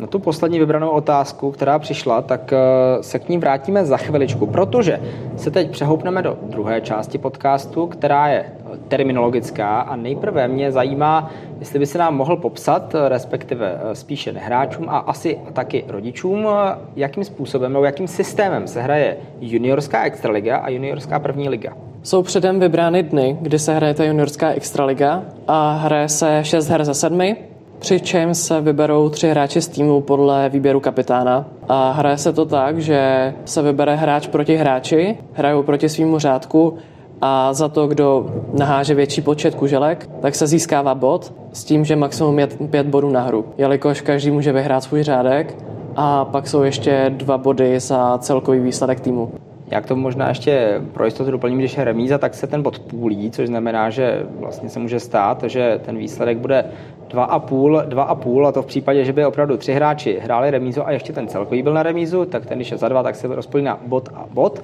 Na 0.00 0.06
tu 0.06 0.18
poslední 0.18 0.58
vybranou 0.58 0.88
otázku, 0.88 1.50
která 1.50 1.78
přišla, 1.78 2.22
tak 2.22 2.52
eh, 2.52 3.02
se 3.02 3.18
k 3.18 3.28
ní 3.28 3.38
vrátíme 3.38 3.84
za 3.84 3.96
chviličku, 3.96 4.46
protože 4.46 5.00
se 5.36 5.50
teď 5.50 5.70
přehoupneme 5.70 6.22
do 6.22 6.38
druhé 6.42 6.80
části 6.80 7.18
podcastu, 7.18 7.86
která 7.86 8.28
je 8.28 8.52
terminologická 8.88 9.80
a 9.80 9.96
nejprve 9.96 10.48
mě 10.48 10.72
zajímá, 10.72 11.30
jestli 11.58 11.78
by 11.78 11.86
se 11.86 11.98
nám 11.98 12.16
mohl 12.16 12.36
popsat, 12.36 12.94
respektive 13.08 13.80
eh, 13.80 13.94
spíše 13.94 14.32
nehráčům 14.32 14.88
a 14.88 14.98
asi 14.98 15.38
taky 15.52 15.84
rodičům, 15.88 16.46
eh, 16.48 16.78
jakým 16.96 17.24
způsobem 17.24 17.72
nebo 17.72 17.84
jakým 17.84 18.08
systémem 18.08 18.66
se 18.66 18.82
hraje 18.82 19.16
juniorská 19.40 20.04
extraliga 20.04 20.56
a 20.56 20.70
juniorská 20.70 21.18
první 21.18 21.48
liga. 21.48 21.72
Jsou 22.02 22.22
předem 22.22 22.60
vybrány 22.60 23.02
dny, 23.02 23.36
kdy 23.40 23.58
se 23.58 23.74
hraje 23.74 23.94
ta 23.94 24.04
juniorská 24.04 24.50
extraliga 24.50 25.22
a 25.48 25.72
hraje 25.72 26.08
se 26.08 26.40
6 26.42 26.68
her 26.68 26.84
ze 26.84 26.94
sedmi 26.94 27.49
přičemž 27.80 28.38
se 28.38 28.60
vyberou 28.60 29.08
tři 29.08 29.28
hráči 29.28 29.62
z 29.62 29.68
týmu 29.68 30.00
podle 30.00 30.48
výběru 30.48 30.80
kapitána. 30.80 31.46
A 31.68 31.90
hraje 31.90 32.18
se 32.18 32.32
to 32.32 32.46
tak, 32.46 32.78
že 32.78 33.34
se 33.44 33.62
vybere 33.62 33.96
hráč 33.96 34.26
proti 34.26 34.56
hráči, 34.56 35.18
hrajou 35.32 35.62
proti 35.62 35.88
svýmu 35.88 36.18
řádku 36.18 36.74
a 37.20 37.52
za 37.52 37.68
to, 37.68 37.86
kdo 37.86 38.34
naháže 38.58 38.94
větší 38.94 39.20
počet 39.22 39.54
kuželek, 39.54 40.10
tak 40.20 40.34
se 40.34 40.46
získává 40.46 40.94
bod 40.94 41.32
s 41.52 41.64
tím, 41.64 41.84
že 41.84 41.96
maximum 41.96 42.38
je 42.38 42.46
pět 42.46 42.86
bodů 42.86 43.10
na 43.10 43.20
hru, 43.20 43.44
jelikož 43.58 44.00
každý 44.00 44.30
může 44.30 44.52
vyhrát 44.52 44.82
svůj 44.82 45.02
řádek 45.02 45.56
a 45.96 46.24
pak 46.24 46.48
jsou 46.48 46.62
ještě 46.62 47.12
dva 47.16 47.38
body 47.38 47.80
za 47.80 48.18
celkový 48.18 48.60
výsledek 48.60 49.00
týmu. 49.00 49.32
Jak 49.70 49.86
to 49.86 49.96
možná 49.96 50.28
ještě 50.28 50.80
pro 50.92 51.04
jistotu 51.04 51.30
doplním, 51.30 51.58
když 51.58 51.76
je 51.76 51.84
remíza, 51.84 52.18
tak 52.18 52.34
se 52.34 52.46
ten 52.46 52.62
bod 52.62 52.78
půlí, 52.78 53.30
což 53.30 53.46
znamená, 53.46 53.90
že 53.90 54.26
vlastně 54.38 54.68
se 54.68 54.78
může 54.78 55.00
stát, 55.00 55.42
že 55.46 55.80
ten 55.84 55.98
výsledek 55.98 56.38
bude 56.38 56.64
2,5, 57.08 57.88
2,5 57.88 58.46
a 58.46 58.52
to 58.52 58.62
v 58.62 58.66
případě, 58.66 59.04
že 59.04 59.12
by 59.12 59.26
opravdu 59.26 59.56
tři 59.56 59.72
hráči 59.72 60.18
hráli 60.22 60.50
remízu 60.50 60.86
a 60.86 60.90
ještě 60.90 61.12
ten 61.12 61.28
celkový 61.28 61.62
byl 61.62 61.74
na 61.74 61.82
remízu, 61.82 62.24
tak 62.24 62.46
ten, 62.46 62.58
když 62.58 62.70
je 62.70 62.76
za 62.76 62.88
dva, 62.88 63.02
tak 63.02 63.14
se 63.14 63.28
rozpolí 63.28 63.64
na 63.64 63.80
bod 63.86 64.08
a 64.14 64.24
bod. 64.32 64.62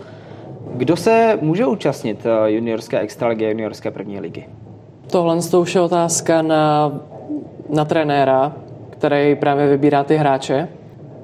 Kdo 0.75 0.97
se 0.97 1.39
může 1.43 1.67
účastnit 1.67 2.27
eh, 2.27 2.51
juniorské 2.51 2.99
extraligy 2.99 3.47
a 3.47 3.49
juniorské 3.49 3.91
první 3.91 4.21
ligy? 4.21 4.45
Tohle 5.11 5.37
už 5.59 5.75
je 5.75 5.81
otázka 5.81 6.43
na, 6.43 6.93
na 7.75 7.85
trenéra, 7.85 8.53
který 8.91 9.35
právě 9.35 9.69
vybírá 9.69 10.05
ty 10.05 10.17
hráče, 10.17 10.69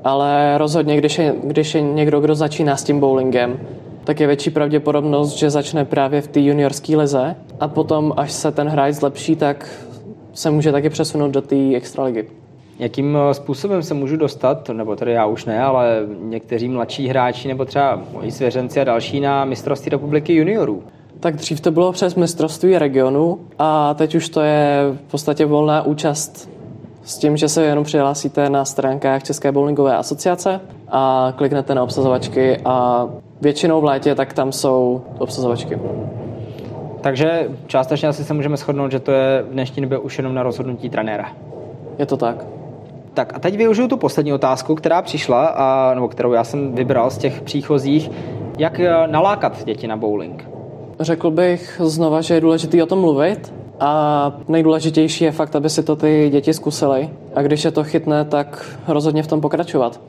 ale 0.04 0.58
rozhodně, 0.58 0.96
když 0.96 1.18
je, 1.18 1.34
když 1.44 1.74
je 1.74 1.80
někdo, 1.80 2.20
kdo 2.20 2.34
začíná 2.34 2.76
s 2.76 2.84
tím 2.84 3.00
bowlingem, 3.00 3.60
tak 4.04 4.20
je 4.20 4.26
větší 4.26 4.50
pravděpodobnost, 4.50 5.32
že 5.32 5.50
začne 5.50 5.84
právě 5.84 6.20
v 6.20 6.28
té 6.28 6.40
juniorské 6.40 6.96
lize 6.96 7.36
a 7.60 7.68
potom, 7.68 8.14
až 8.16 8.32
se 8.32 8.52
ten 8.52 8.68
hráč 8.68 8.94
zlepší, 8.94 9.36
tak 9.36 9.86
se 10.34 10.50
může 10.50 10.72
taky 10.72 10.90
přesunout 10.90 11.30
do 11.30 11.42
té 11.42 11.74
extraligy. 11.74 12.26
Jakým 12.78 13.16
eh, 13.16 13.34
způsobem 13.34 13.82
se 13.82 13.94
můžu 13.94 14.16
dostat, 14.16 14.68
nebo 14.68 14.96
tedy 14.96 15.12
já 15.12 15.26
už 15.26 15.44
ne, 15.44 15.62
ale 15.62 16.06
někteří 16.20 16.68
mladší 16.68 17.08
hráči 17.08 17.48
nebo 17.48 17.64
třeba 17.64 18.02
moji 18.12 18.30
svěřenci 18.30 18.80
a 18.80 18.84
další 18.84 19.20
na 19.20 19.44
mistrovství 19.44 19.90
republiky 19.90 20.34
juniorů? 20.34 20.82
Tak 21.20 21.36
dřív 21.36 21.60
to 21.60 21.70
bylo 21.70 21.92
přes 21.92 22.14
mistrovství 22.14 22.78
regionu 22.78 23.38
a 23.58 23.94
teď 23.94 24.14
už 24.14 24.28
to 24.28 24.40
je 24.40 24.78
v 25.06 25.10
podstatě 25.10 25.46
volná 25.46 25.82
účast 25.82 26.51
s 27.04 27.18
tím, 27.18 27.36
že 27.36 27.48
se 27.48 27.64
jenom 27.64 27.84
přihlásíte 27.84 28.50
na 28.50 28.64
stránkách 28.64 29.22
České 29.22 29.52
bowlingové 29.52 29.96
asociace 29.96 30.60
a 30.88 31.32
kliknete 31.36 31.74
na 31.74 31.82
obsazovačky 31.82 32.58
a 32.64 33.06
většinou 33.40 33.80
v 33.80 33.84
létě 33.84 34.14
tak 34.14 34.32
tam 34.32 34.52
jsou 34.52 35.02
obsazovačky. 35.18 35.78
Takže 37.00 37.48
částečně 37.66 38.08
asi 38.08 38.24
se 38.24 38.34
můžeme 38.34 38.56
shodnout, 38.56 38.90
že 38.90 39.00
to 39.00 39.12
je 39.12 39.42
v 39.42 39.52
dnešní 39.52 39.82
době 39.82 39.98
už 39.98 40.18
jenom 40.18 40.34
na 40.34 40.42
rozhodnutí 40.42 40.90
trenéra. 40.90 41.32
Je 41.98 42.06
to 42.06 42.16
tak. 42.16 42.44
Tak 43.14 43.32
a 43.36 43.38
teď 43.38 43.56
využiju 43.56 43.88
tu 43.88 43.96
poslední 43.96 44.32
otázku, 44.32 44.74
která 44.74 45.02
přišla, 45.02 45.46
a, 45.46 45.94
nebo 45.94 46.08
kterou 46.08 46.32
já 46.32 46.44
jsem 46.44 46.74
vybral 46.74 47.10
z 47.10 47.18
těch 47.18 47.42
příchozích. 47.42 48.10
Jak 48.58 48.80
eh, 48.80 48.92
nalákat 49.06 49.64
děti 49.64 49.86
na 49.86 49.96
bowling? 49.96 50.48
Řekl 51.00 51.30
bych 51.30 51.80
znova, 51.84 52.20
že 52.20 52.34
je 52.34 52.40
důležité 52.40 52.82
o 52.82 52.86
tom 52.86 53.00
mluvit 53.00 53.61
a 53.84 54.32
nejdůležitější 54.48 55.24
je 55.24 55.32
fakt, 55.32 55.56
aby 55.56 55.70
si 55.70 55.82
to 55.82 55.96
ty 55.96 56.28
děti 56.32 56.54
zkusily. 56.54 57.10
A 57.34 57.42
když 57.42 57.64
je 57.64 57.70
to 57.70 57.84
chytné, 57.84 58.24
tak 58.24 58.76
rozhodně 58.88 59.22
v 59.22 59.26
tom 59.26 59.40
pokračovat. 59.40 60.00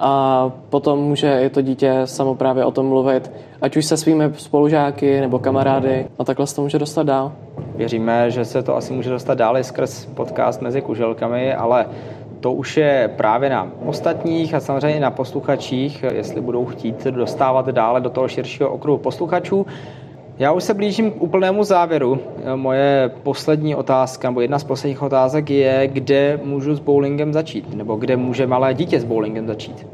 A 0.00 0.50
potom 0.70 0.98
může 0.98 1.40
i 1.42 1.50
to 1.50 1.62
dítě 1.62 2.00
samo 2.04 2.34
právě 2.34 2.64
o 2.64 2.70
tom 2.70 2.86
mluvit, 2.86 3.32
ať 3.60 3.76
už 3.76 3.84
se 3.84 3.96
svými 3.96 4.24
spolužáky 4.36 5.20
nebo 5.20 5.38
kamarády 5.38 6.06
a 6.18 6.24
takhle 6.24 6.46
se 6.46 6.56
to 6.56 6.62
může 6.62 6.78
dostat 6.78 7.02
dál. 7.02 7.32
Věříme, 7.76 8.30
že 8.30 8.44
se 8.44 8.62
to 8.62 8.76
asi 8.76 8.92
může 8.92 9.10
dostat 9.10 9.38
dál 9.38 9.58
i 9.58 9.64
skrz 9.64 10.06
podcast 10.06 10.62
mezi 10.62 10.80
kuželkami, 10.80 11.54
ale 11.54 11.86
to 12.40 12.52
už 12.52 12.76
je 12.76 13.10
právě 13.16 13.50
na 13.50 13.68
ostatních 13.86 14.54
a 14.54 14.60
samozřejmě 14.60 15.00
na 15.00 15.10
posluchačích, 15.10 16.04
jestli 16.14 16.40
budou 16.40 16.64
chtít 16.64 17.04
dostávat 17.04 17.68
dále 17.68 18.00
do 18.00 18.10
toho 18.10 18.28
širšího 18.28 18.70
okruhu 18.70 18.98
posluchačů. 18.98 19.66
Já 20.38 20.52
už 20.52 20.64
se 20.64 20.74
blížím 20.74 21.10
k 21.10 21.22
úplnému 21.22 21.64
závěru. 21.64 22.18
Moje 22.56 23.10
poslední 23.22 23.74
otázka, 23.74 24.28
nebo 24.28 24.40
jedna 24.40 24.58
z 24.58 24.64
posledních 24.64 25.02
otázek 25.02 25.50
je, 25.50 25.88
kde 25.92 26.40
můžu 26.44 26.74
s 26.74 26.80
bowlingem 26.80 27.32
začít, 27.32 27.74
nebo 27.74 27.96
kde 27.96 28.16
může 28.16 28.46
malé 28.46 28.74
dítě 28.74 29.00
s 29.00 29.04
bowlingem 29.04 29.46
začít. 29.46 29.86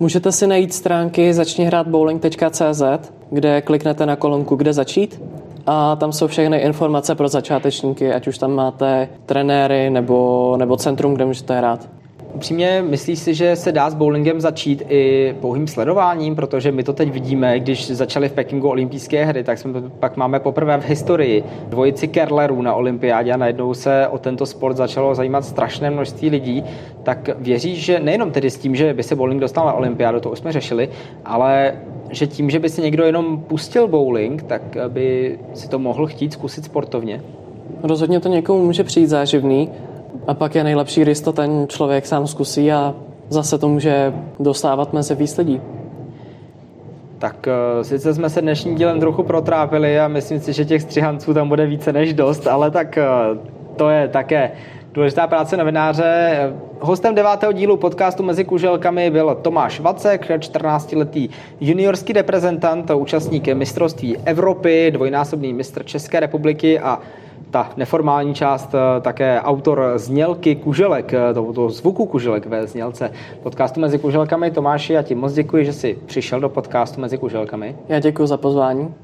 Můžete 0.00 0.32
si 0.32 0.46
najít 0.46 0.74
stránky 0.74 1.34
začni 1.34 1.64
hrát 1.64 1.88
bowling.cz, 1.88 2.82
kde 3.30 3.62
kliknete 3.62 4.06
na 4.06 4.16
kolonku 4.16 4.56
kde 4.56 4.72
začít 4.72 5.22
a 5.66 5.96
tam 5.96 6.12
jsou 6.12 6.26
všechny 6.26 6.58
informace 6.58 7.14
pro 7.14 7.28
začátečníky, 7.28 8.12
ať 8.12 8.28
už 8.28 8.38
tam 8.38 8.54
máte 8.54 9.08
trenéry 9.26 9.90
nebo, 9.90 10.56
nebo 10.58 10.76
centrum, 10.76 11.14
kde 11.14 11.24
můžete 11.24 11.58
hrát. 11.58 11.88
Upřímně 12.34 12.84
myslíš 12.88 13.18
si, 13.18 13.34
že 13.34 13.56
se 13.56 13.72
dá 13.72 13.90
s 13.90 13.94
bowlingem 13.94 14.40
začít 14.40 14.82
i 14.88 15.34
pouhým 15.40 15.66
sledováním, 15.66 16.34
protože 16.34 16.72
my 16.72 16.82
to 16.82 16.92
teď 16.92 17.12
vidíme, 17.12 17.60
když 17.60 17.90
začaly 17.90 18.28
v 18.28 18.32
Pekingu 18.32 18.68
olympijské 18.68 19.24
hry, 19.24 19.44
tak 19.44 19.58
jsme 19.58 19.80
pak 19.80 20.16
máme 20.16 20.40
poprvé 20.40 20.80
v 20.80 20.88
historii 20.88 21.44
dvojici 21.68 22.08
Kerlerů 22.08 22.62
na 22.62 22.74
olympiádě 22.74 23.32
a 23.32 23.36
najednou 23.36 23.74
se 23.74 24.08
o 24.08 24.18
tento 24.18 24.46
sport 24.46 24.76
začalo 24.76 25.14
zajímat 25.14 25.44
strašné 25.44 25.90
množství 25.90 26.30
lidí, 26.30 26.64
tak 27.02 27.30
věříš, 27.38 27.84
že 27.84 28.00
nejenom 28.00 28.30
tedy 28.30 28.50
s 28.50 28.58
tím, 28.58 28.76
že 28.76 28.94
by 28.94 29.02
se 29.02 29.16
bowling 29.16 29.40
dostal 29.40 29.66
na 29.66 29.72
olympiádu, 29.72 30.20
to 30.20 30.30
už 30.30 30.38
jsme 30.38 30.52
řešili, 30.52 30.88
ale 31.24 31.74
že 32.10 32.26
tím, 32.26 32.50
že 32.50 32.58
by 32.58 32.68
si 32.68 32.82
někdo 32.82 33.04
jenom 33.04 33.38
pustil 33.38 33.88
bowling, 33.88 34.42
tak 34.42 34.62
by 34.88 35.38
si 35.54 35.68
to 35.68 35.78
mohl 35.78 36.06
chtít 36.06 36.32
zkusit 36.32 36.64
sportovně? 36.64 37.22
Rozhodně 37.82 38.20
to 38.20 38.28
někomu 38.28 38.64
může 38.64 38.84
přijít 38.84 39.06
záživný, 39.06 39.70
a 40.26 40.34
pak 40.34 40.54
je 40.54 40.64
nejlepší, 40.64 41.00
když 41.00 41.20
to 41.20 41.32
ten 41.32 41.66
člověk 41.68 42.06
sám 42.06 42.26
zkusí 42.26 42.72
a 42.72 42.94
zase 43.28 43.58
to 43.58 43.68
může 43.68 44.12
dostávat 44.40 44.92
mezi 44.92 45.14
víc 45.14 45.38
lidí. 45.38 45.60
Tak 47.18 47.46
uh, 47.46 47.82
sice 47.82 48.14
jsme 48.14 48.30
se 48.30 48.42
dnešním 48.42 48.74
dílem 48.74 49.00
trochu 49.00 49.22
protrápili 49.22 50.00
a 50.00 50.08
myslím 50.08 50.40
si, 50.40 50.52
že 50.52 50.64
těch 50.64 50.82
střihanců 50.82 51.34
tam 51.34 51.48
bude 51.48 51.66
více 51.66 51.92
než 51.92 52.14
dost, 52.14 52.46
ale 52.46 52.70
tak 52.70 52.98
uh, 53.32 53.38
to 53.76 53.88
je 53.88 54.08
také 54.08 54.50
důležitá 54.92 55.26
práce 55.26 55.56
novináře. 55.56 56.36
Hostem 56.80 57.14
devátého 57.14 57.52
dílu 57.52 57.76
podcastu 57.76 58.22
Mezi 58.22 58.44
kuželkami 58.44 59.10
byl 59.10 59.38
Tomáš 59.42 59.80
Vacek, 59.80 60.30
14-letý 60.30 61.28
juniorský 61.60 62.12
reprezentant, 62.12 62.90
účastník 62.90 63.48
mistrovství 63.48 64.16
Evropy, 64.24 64.90
dvojnásobný 64.90 65.52
mistr 65.52 65.84
České 65.84 66.20
republiky 66.20 66.80
a 66.80 66.98
ta 67.50 67.70
neformální 67.76 68.34
část 68.34 68.74
eh, 68.74 69.00
také 69.00 69.40
autor 69.40 69.92
znělky 69.96 70.56
Kuželek, 70.56 71.14
eh, 71.14 71.34
toho 71.34 71.70
zvuku 71.70 72.06
Kuželek 72.06 72.46
ve 72.46 72.66
znělce 72.66 73.12
podcastu 73.42 73.80
Mezi 73.80 73.98
kuželkami. 73.98 74.50
Tomáši, 74.50 74.92
já 74.92 75.02
ti 75.02 75.14
moc 75.14 75.32
děkuji, 75.32 75.64
že 75.64 75.72
jsi 75.72 75.98
přišel 76.06 76.40
do 76.40 76.48
podcastu 76.48 77.00
Mezi 77.00 77.18
kuželkami. 77.18 77.76
Já 77.88 78.00
děkuji 78.00 78.26
za 78.26 78.36
pozvání. 78.36 78.94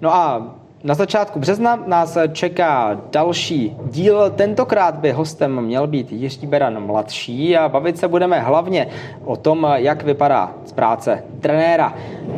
No 0.00 0.14
a 0.14 0.54
na 0.84 0.94
začátku 0.94 1.38
března 1.38 1.82
nás 1.86 2.18
čeká 2.32 3.00
další 3.12 3.76
díl. 3.84 4.30
Tentokrát 4.30 4.94
by 4.94 5.12
hostem 5.12 5.60
měl 5.60 5.86
být 5.86 6.12
Jiří 6.12 6.46
Beran 6.46 6.86
mladší 6.86 7.56
a 7.56 7.68
bavit 7.68 7.98
se 7.98 8.08
budeme 8.08 8.40
hlavně 8.40 8.88
o 9.24 9.36
tom, 9.36 9.66
jak 9.74 10.02
vypadá 10.02 10.52
z 10.64 10.72
práce 10.72 11.24
trenéra. 11.40 11.94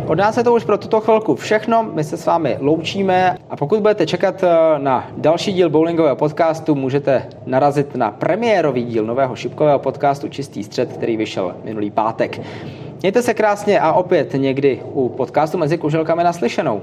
Od 0.07 0.19
nás 0.19 0.37
je 0.37 0.45
to 0.45 0.55
už 0.55 0.65
pro 0.65 0.79
tuto 0.79 1.01
chvilku 1.01 1.35
všechno. 1.35 1.83
My 1.83 2.05
se 2.05 2.17
s 2.17 2.27
vámi 2.27 2.57
loučíme 2.61 3.37
a 3.51 3.57
pokud 3.57 3.81
budete 3.81 4.07
čekat 4.07 4.45
na 4.79 5.07
další 5.17 5.53
díl 5.53 5.71
bowlingového 5.71 6.17
podcastu, 6.17 6.75
můžete 6.75 7.29
narazit 7.47 7.95
na 7.95 8.11
premiérový 8.11 8.85
díl 8.85 9.07
nového 9.07 9.37
šipkového 9.37 9.79
podcastu 9.79 10.29
Čistý 10.29 10.65
střed, 10.65 10.93
který 10.93 11.17
vyšel 11.17 11.55
minulý 11.65 11.91
pátek. 11.91 12.41
Mějte 13.01 13.23
se 13.23 13.35
krásně 13.35 13.81
a 13.81 13.93
opět 13.93 14.35
někdy 14.35 14.83
u 14.93 15.09
podcastu 15.09 15.59
mezi 15.59 15.79
kuželkami 15.79 16.25
naslyšenou. 16.25 16.83